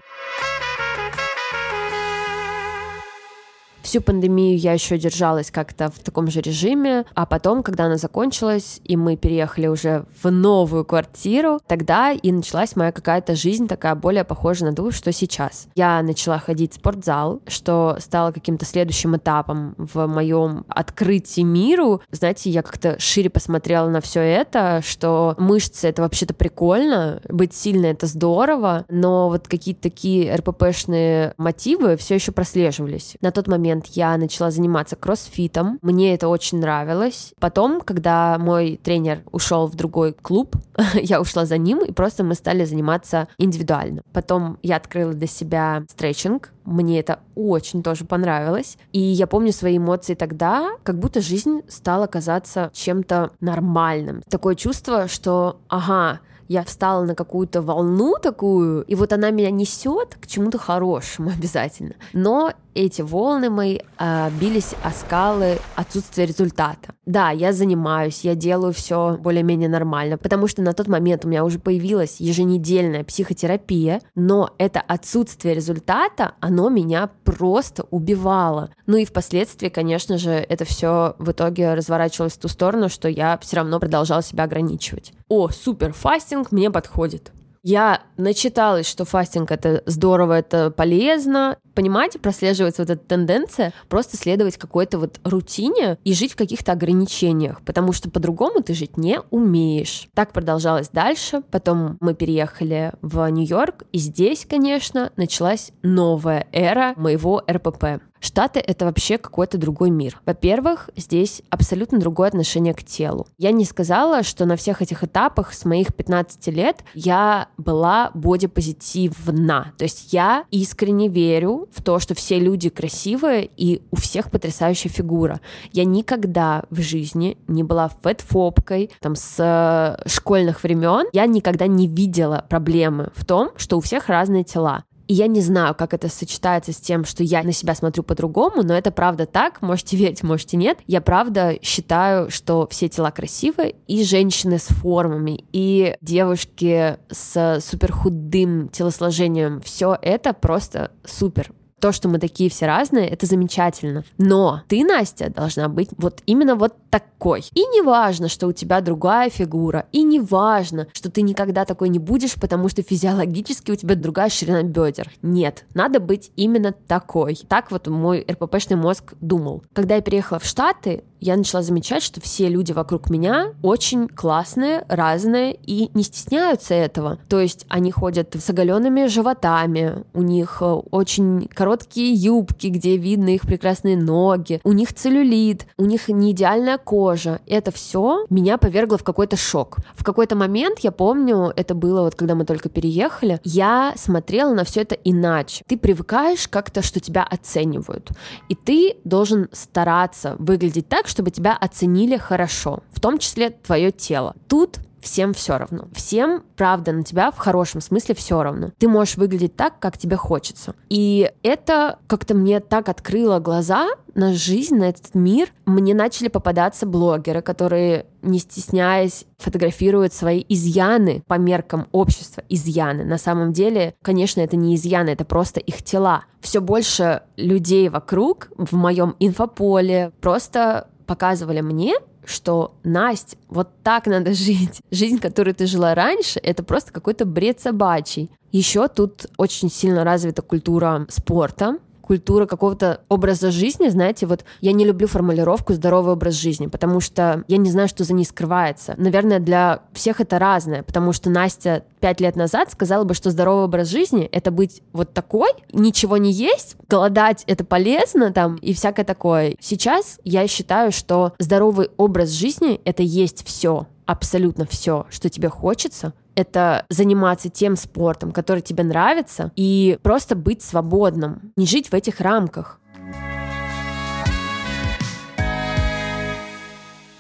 Всю 3.84 4.00
пандемию 4.00 4.56
я 4.56 4.72
еще 4.72 4.96
держалась 4.96 5.50
как-то 5.50 5.90
в 5.90 5.98
таком 5.98 6.30
же 6.30 6.40
режиме, 6.40 7.04
а 7.14 7.26
потом, 7.26 7.62
когда 7.62 7.84
она 7.84 7.98
закончилась, 7.98 8.80
и 8.82 8.96
мы 8.96 9.18
переехали 9.18 9.66
уже 9.66 10.06
в 10.22 10.30
новую 10.30 10.86
квартиру, 10.86 11.60
тогда 11.66 12.10
и 12.10 12.32
началась 12.32 12.76
моя 12.76 12.92
какая-то 12.92 13.36
жизнь 13.36 13.68
такая 13.68 13.94
более 13.94 14.24
похожая 14.24 14.70
на 14.70 14.74
ту, 14.74 14.90
что 14.90 15.12
сейчас. 15.12 15.68
Я 15.74 16.02
начала 16.02 16.38
ходить 16.38 16.72
в 16.72 16.76
спортзал, 16.76 17.42
что 17.46 17.98
стало 18.00 18.32
каким-то 18.32 18.64
следующим 18.64 19.16
этапом 19.18 19.74
в 19.76 20.06
моем 20.06 20.64
открытии 20.68 21.42
миру. 21.42 22.00
Знаете, 22.10 22.48
я 22.48 22.62
как-то 22.62 22.98
шире 22.98 23.28
посмотрела 23.28 23.90
на 23.90 24.00
все 24.00 24.20
это, 24.20 24.80
что 24.82 25.34
мышцы— 25.36 25.88
это 25.88 26.00
вообще-то 26.00 26.32
прикольно, 26.32 27.20
быть 27.28 27.54
сильной— 27.54 27.90
это 27.92 28.06
здорово, 28.06 28.86
но 28.88 29.28
вот 29.28 29.46
какие-то 29.46 29.82
такие 29.82 30.34
РППшные 30.34 31.34
мотивы 31.36 31.98
все 31.98 32.14
еще 32.14 32.32
прослеживались. 32.32 33.16
На 33.20 33.30
тот 33.30 33.46
момент 33.46 33.73
момент 33.74 33.86
я 33.88 34.16
начала 34.16 34.50
заниматься 34.50 34.96
кроссфитом. 34.96 35.78
Мне 35.82 36.14
это 36.14 36.28
очень 36.28 36.60
нравилось. 36.60 37.32
Потом, 37.40 37.80
когда 37.80 38.38
мой 38.38 38.80
тренер 38.82 39.22
ушел 39.32 39.66
в 39.66 39.74
другой 39.74 40.12
клуб, 40.12 40.56
я 40.94 41.20
ушла 41.20 41.44
за 41.44 41.58
ним, 41.58 41.84
и 41.84 41.92
просто 41.92 42.24
мы 42.24 42.34
стали 42.34 42.64
заниматься 42.64 43.28
индивидуально. 43.38 44.02
Потом 44.12 44.58
я 44.62 44.76
открыла 44.76 45.12
для 45.12 45.26
себя 45.26 45.82
стретчинг, 45.88 46.52
мне 46.64 47.00
это 47.00 47.18
очень 47.34 47.82
тоже 47.82 48.04
понравилось. 48.04 48.78
И 48.92 49.00
я 49.00 49.26
помню 49.26 49.52
свои 49.52 49.76
эмоции 49.76 50.14
тогда, 50.14 50.70
как 50.82 50.98
будто 50.98 51.20
жизнь 51.20 51.60
стала 51.68 52.06
казаться 52.06 52.70
чем-то 52.72 53.30
нормальным. 53.40 54.22
Такое 54.30 54.54
чувство, 54.54 55.08
что, 55.08 55.58
ага, 55.68 56.20
я 56.48 56.62
встала 56.62 57.04
на 57.04 57.14
какую-то 57.14 57.62
волну 57.62 58.14
такую, 58.20 58.82
и 58.82 58.94
вот 58.94 59.12
она 59.12 59.30
меня 59.30 59.50
несет 59.50 60.16
к 60.20 60.26
чему-то 60.26 60.58
хорошему 60.58 61.30
обязательно. 61.36 61.94
Но 62.12 62.52
эти 62.74 63.02
волны 63.02 63.50
мои 63.50 63.78
э, 63.98 64.30
бились 64.40 64.74
о 64.82 64.90
скалы 64.90 65.58
отсутствия 65.76 66.26
результата. 66.26 66.94
Да, 67.06 67.30
я 67.30 67.52
занимаюсь, 67.52 68.20
я 68.22 68.34
делаю 68.34 68.72
все 68.72 69.16
более-менее 69.18 69.68
нормально, 69.68 70.18
потому 70.18 70.48
что 70.48 70.62
на 70.62 70.72
тот 70.72 70.88
момент 70.88 71.24
у 71.24 71.28
меня 71.28 71.44
уже 71.44 71.58
появилась 71.58 72.20
еженедельная 72.20 73.04
психотерапия, 73.04 74.00
но 74.14 74.50
это 74.58 74.80
отсутствие 74.80 75.54
результата, 75.54 76.32
оно 76.40 76.68
меня 76.68 77.10
просто 77.24 77.84
убивало. 77.90 78.70
Ну 78.86 78.96
и 78.96 79.04
впоследствии, 79.04 79.68
конечно 79.68 80.18
же, 80.18 80.30
это 80.30 80.64
все 80.64 81.14
в 81.18 81.30
итоге 81.30 81.74
разворачивалось 81.74 82.34
в 82.34 82.38
ту 82.38 82.48
сторону, 82.48 82.88
что 82.88 83.08
я 83.08 83.38
все 83.42 83.56
равно 83.56 83.78
продолжала 83.80 84.22
себя 84.22 84.44
ограничивать. 84.44 85.12
О, 85.28 85.48
супер, 85.48 85.92
фастинг 85.92 86.52
мне 86.52 86.70
подходит. 86.70 87.32
Я 87.66 88.02
начиталась, 88.18 88.86
что 88.86 89.06
фастинг 89.06 89.50
это 89.50 89.82
здорово, 89.86 90.34
это 90.34 90.70
полезно. 90.70 91.56
Понимаете, 91.74 92.18
прослеживается 92.18 92.82
вот 92.82 92.90
эта 92.90 93.02
тенденция 93.02 93.72
просто 93.88 94.18
следовать 94.18 94.58
какой-то 94.58 94.98
вот 94.98 95.18
рутине 95.24 95.96
и 96.04 96.12
жить 96.12 96.34
в 96.34 96.36
каких-то 96.36 96.72
ограничениях, 96.72 97.62
потому 97.62 97.94
что 97.94 98.10
по-другому 98.10 98.62
ты 98.62 98.74
жить 98.74 98.98
не 98.98 99.18
умеешь. 99.30 100.08
Так 100.12 100.34
продолжалось 100.34 100.90
дальше. 100.90 101.40
Потом 101.50 101.96
мы 102.00 102.12
переехали 102.12 102.92
в 103.00 103.26
Нью-Йорк, 103.30 103.84
и 103.92 103.98
здесь, 103.98 104.46
конечно, 104.48 105.10
началась 105.16 105.72
новая 105.82 106.46
эра 106.52 106.92
моего 106.96 107.42
РПП. 107.50 108.02
Штаты— 108.24 108.58
это 108.66 108.86
вообще 108.86 109.18
какой-то 109.18 109.58
другой 109.58 109.90
мир. 109.90 110.18
Во-первых, 110.24 110.88
здесь 110.96 111.42
абсолютно 111.50 111.98
другое 111.98 112.28
отношение 112.28 112.72
к 112.72 112.82
телу. 112.82 113.26
Я 113.36 113.52
не 113.52 113.66
сказала, 113.66 114.22
что 114.22 114.46
на 114.46 114.56
всех 114.56 114.80
этих 114.80 115.04
этапах 115.04 115.52
с 115.52 115.66
моих 115.66 115.94
15 115.94 116.46
лет 116.46 116.84
я 116.94 117.48
была 117.58 118.10
бодипозитивна. 118.14 119.74
То 119.76 119.84
есть 119.84 120.14
я 120.14 120.46
искренне 120.50 121.08
верю 121.08 121.68
в 121.70 121.82
то, 121.82 121.98
что 121.98 122.14
все 122.14 122.38
люди 122.38 122.70
красивые 122.70 123.50
и 123.58 123.82
у 123.90 123.96
всех 123.96 124.30
потрясающая 124.30 124.90
фигура. 124.90 125.42
Я 125.72 125.84
никогда 125.84 126.64
в 126.70 126.80
жизни 126.80 127.36
не 127.46 127.62
была 127.62 127.88
фэтфобкой, 127.88 128.90
там, 129.00 129.16
с 129.16 129.36
э, 129.38 130.08
школьных 130.08 130.62
времен. 130.62 131.08
Я 131.12 131.26
никогда 131.26 131.66
не 131.66 131.86
видела 131.86 132.46
проблемы 132.48 133.10
в 133.14 133.26
том, 133.26 133.50
что 133.56 133.76
у 133.76 133.82
всех 133.82 134.08
разные 134.08 134.44
тела. 134.44 134.84
И 135.06 135.14
я 135.14 135.26
не 135.26 135.40
знаю, 135.40 135.74
как 135.74 135.94
это 135.94 136.08
сочетается 136.08 136.72
с 136.72 136.76
тем, 136.76 137.04
что 137.04 137.22
я 137.22 137.42
на 137.42 137.52
себя 137.52 137.74
смотрю 137.74 138.02
по-другому, 138.02 138.62
но 138.62 138.74
это 138.74 138.90
правда 138.90 139.26
так, 139.26 139.60
можете 139.62 139.96
верить, 139.96 140.22
можете 140.22 140.56
нет. 140.56 140.78
Я 140.86 141.00
правда 141.00 141.58
считаю, 141.62 142.30
что 142.30 142.66
все 142.70 142.88
тела 142.88 143.10
красивые, 143.10 143.74
и 143.86 144.04
женщины 144.04 144.58
с 144.58 144.66
формами, 144.66 145.44
и 145.52 145.96
девушки 146.00 146.96
с 147.10 147.60
супер 147.60 147.92
худым 147.92 148.68
телосложением, 148.68 149.60
все 149.60 149.96
это 150.00 150.32
просто 150.32 150.92
супер 151.04 151.52
то, 151.84 151.92
что 151.92 152.08
мы 152.08 152.18
такие 152.18 152.48
все 152.48 152.64
разные, 152.64 153.06
это 153.06 153.26
замечательно. 153.26 154.04
Но 154.16 154.62
ты, 154.68 154.82
Настя, 154.86 155.28
должна 155.28 155.68
быть 155.68 155.90
вот 155.98 156.22
именно 156.24 156.56
вот 156.56 156.72
такой. 156.88 157.44
И 157.52 157.60
не 157.60 157.82
важно, 157.82 158.30
что 158.30 158.46
у 158.46 158.52
тебя 158.52 158.80
другая 158.80 159.28
фигура, 159.28 159.84
и 159.92 160.02
не 160.02 160.18
важно, 160.18 160.86
что 160.94 161.10
ты 161.10 161.20
никогда 161.20 161.66
такой 161.66 161.90
не 161.90 161.98
будешь, 161.98 162.36
потому 162.36 162.70
что 162.70 162.82
физиологически 162.82 163.70
у 163.70 163.76
тебя 163.76 163.96
другая 163.96 164.30
ширина 164.30 164.62
бедер. 164.62 165.10
Нет, 165.20 165.66
надо 165.74 166.00
быть 166.00 166.30
именно 166.36 166.72
такой. 166.72 167.38
Так 167.48 167.70
вот 167.70 167.86
мой 167.86 168.24
РППшный 168.30 168.78
мозг 168.78 169.12
думал. 169.20 169.62
Когда 169.74 169.96
я 169.96 170.00
переехала 170.00 170.38
в 170.38 170.46
Штаты, 170.46 171.04
я 171.24 171.36
начала 171.36 171.62
замечать, 171.62 172.02
что 172.02 172.20
все 172.20 172.48
люди 172.48 172.72
вокруг 172.72 173.08
меня 173.08 173.54
очень 173.62 174.08
классные, 174.08 174.84
разные 174.88 175.54
и 175.54 175.90
не 175.94 176.02
стесняются 176.02 176.74
этого. 176.74 177.18
То 177.28 177.40
есть 177.40 177.64
они 177.70 177.90
ходят 177.90 178.34
с 178.34 178.50
оголенными 178.50 179.06
животами, 179.06 180.04
у 180.12 180.20
них 180.20 180.58
э, 180.60 180.66
очень 180.66 181.48
короткие 181.48 181.73
юбки, 181.94 182.68
где 182.68 182.96
видно 182.96 183.30
их 183.30 183.42
прекрасные 183.42 183.96
ноги, 183.96 184.60
у 184.64 184.72
них 184.72 184.92
целлюлит, 184.92 185.66
у 185.76 185.84
них 185.84 186.08
не 186.08 186.32
идеальная 186.32 186.78
кожа. 186.78 187.40
Это 187.46 187.70
все 187.70 188.26
меня 188.30 188.58
повергло 188.58 188.98
в 188.98 189.04
какой-то 189.04 189.36
шок. 189.36 189.78
В 189.94 190.04
какой-то 190.04 190.36
момент, 190.36 190.80
я 190.80 190.90
помню, 190.90 191.52
это 191.56 191.74
было 191.74 192.02
вот 192.02 192.14
когда 192.14 192.34
мы 192.34 192.44
только 192.44 192.68
переехали, 192.68 193.40
я 193.44 193.94
смотрела 193.96 194.54
на 194.54 194.64
все 194.64 194.82
это 194.82 194.94
иначе. 194.94 195.64
Ты 195.66 195.76
привыкаешь 195.76 196.48
как-то, 196.48 196.82
что 196.82 197.00
тебя 197.00 197.22
оценивают. 197.22 198.10
И 198.48 198.54
ты 198.54 198.96
должен 199.04 199.48
стараться 199.52 200.36
выглядеть 200.38 200.88
так, 200.88 201.08
чтобы 201.08 201.30
тебя 201.30 201.56
оценили 201.56 202.16
хорошо, 202.16 202.82
в 202.90 203.00
том 203.00 203.18
числе 203.18 203.50
твое 203.50 203.90
тело. 203.90 204.34
Тут 204.48 204.78
всем 205.04 205.34
все 205.34 205.58
равно. 205.58 205.86
Всем, 205.92 206.42
правда, 206.56 206.92
на 206.92 207.04
тебя 207.04 207.30
в 207.30 207.36
хорошем 207.36 207.80
смысле 207.80 208.14
все 208.14 208.42
равно. 208.42 208.72
Ты 208.78 208.88
можешь 208.88 209.16
выглядеть 209.16 209.54
так, 209.54 209.78
как 209.78 209.98
тебе 209.98 210.16
хочется. 210.16 210.74
И 210.88 211.30
это 211.42 211.98
как-то 212.06 212.34
мне 212.34 212.60
так 212.60 212.88
открыло 212.88 213.38
глаза 213.38 213.88
на 214.14 214.32
жизнь, 214.32 214.76
на 214.76 214.88
этот 214.88 215.14
мир. 215.14 215.52
Мне 215.66 215.94
начали 215.94 216.28
попадаться 216.28 216.86
блогеры, 216.86 217.42
которые, 217.42 218.06
не 218.22 218.38
стесняясь, 218.38 219.26
фотографируют 219.38 220.14
свои 220.14 220.42
изъяны 220.48 221.22
по 221.26 221.34
меркам 221.34 221.86
общества. 221.92 222.42
Изъяны. 222.48 223.04
На 223.04 223.18
самом 223.18 223.52
деле, 223.52 223.94
конечно, 224.02 224.40
это 224.40 224.56
не 224.56 224.74
изъяны, 224.74 225.10
это 225.10 225.26
просто 225.26 225.60
их 225.60 225.82
тела. 225.82 226.24
Все 226.40 226.60
больше 226.60 227.22
людей 227.36 227.90
вокруг 227.90 228.48
в 228.56 228.74
моем 228.74 229.16
инфополе 229.18 230.12
просто 230.20 230.88
показывали 231.06 231.60
мне, 231.60 231.94
что 232.26 232.74
Настя, 232.84 233.36
вот 233.48 233.68
так 233.82 234.06
надо 234.06 234.34
жить. 234.34 234.80
Жизнь, 234.90 235.18
которую 235.18 235.54
ты 235.54 235.66
жила 235.66 235.94
раньше, 235.94 236.40
это 236.40 236.62
просто 236.62 236.92
какой-то 236.92 237.24
бред 237.24 237.60
собачий. 237.60 238.30
Еще 238.52 238.86
тут 238.88 239.26
очень 239.36 239.70
сильно 239.70 240.04
развита 240.04 240.42
культура 240.42 241.06
спорта, 241.08 241.78
культура 242.04 242.46
какого-то 242.46 243.00
образа 243.08 243.50
жизни, 243.50 243.88
знаете, 243.88 244.26
вот 244.26 244.44
я 244.60 244.72
не 244.72 244.84
люблю 244.84 245.06
формулировку 245.06 245.72
«здоровый 245.72 246.12
образ 246.12 246.34
жизни», 246.34 246.66
потому 246.66 247.00
что 247.00 247.44
я 247.48 247.56
не 247.56 247.70
знаю, 247.70 247.88
что 247.88 248.04
за 248.04 248.14
ней 248.14 248.24
скрывается. 248.24 248.94
Наверное, 248.96 249.38
для 249.38 249.80
всех 249.92 250.20
это 250.20 250.38
разное, 250.38 250.82
потому 250.82 251.12
что 251.12 251.30
Настя 251.30 251.84
пять 252.00 252.20
лет 252.20 252.36
назад 252.36 252.70
сказала 252.70 253.04
бы, 253.04 253.14
что 253.14 253.30
здоровый 253.30 253.64
образ 253.64 253.88
жизни— 253.88 254.24
это 254.32 254.50
быть 254.50 254.82
вот 254.92 255.12
такой, 255.12 255.50
ничего 255.72 256.16
не 256.16 256.32
есть, 256.32 256.76
голодать— 256.88 257.44
это 257.46 257.64
полезно 257.64 258.32
там 258.32 258.56
и 258.56 258.74
всякое 258.74 259.04
такое. 259.04 259.56
Сейчас 259.60 260.20
я 260.24 260.46
считаю, 260.46 260.92
что 260.92 261.32
здоровый 261.38 261.90
образ 261.96 262.30
жизни— 262.30 262.80
это 262.84 263.02
есть 263.02 263.46
все, 263.46 263.86
абсолютно 264.06 264.66
все, 264.66 265.06
что 265.10 265.28
тебе 265.28 265.48
хочется, 265.48 266.12
это 266.34 266.84
заниматься 266.88 267.48
тем 267.48 267.76
спортом, 267.76 268.32
который 268.32 268.60
тебе 268.60 268.84
нравится, 268.84 269.52
и 269.56 269.98
просто 270.02 270.34
быть 270.34 270.62
свободным, 270.62 271.52
не 271.56 271.66
жить 271.66 271.90
в 271.90 271.94
этих 271.94 272.20
рамках. 272.20 272.80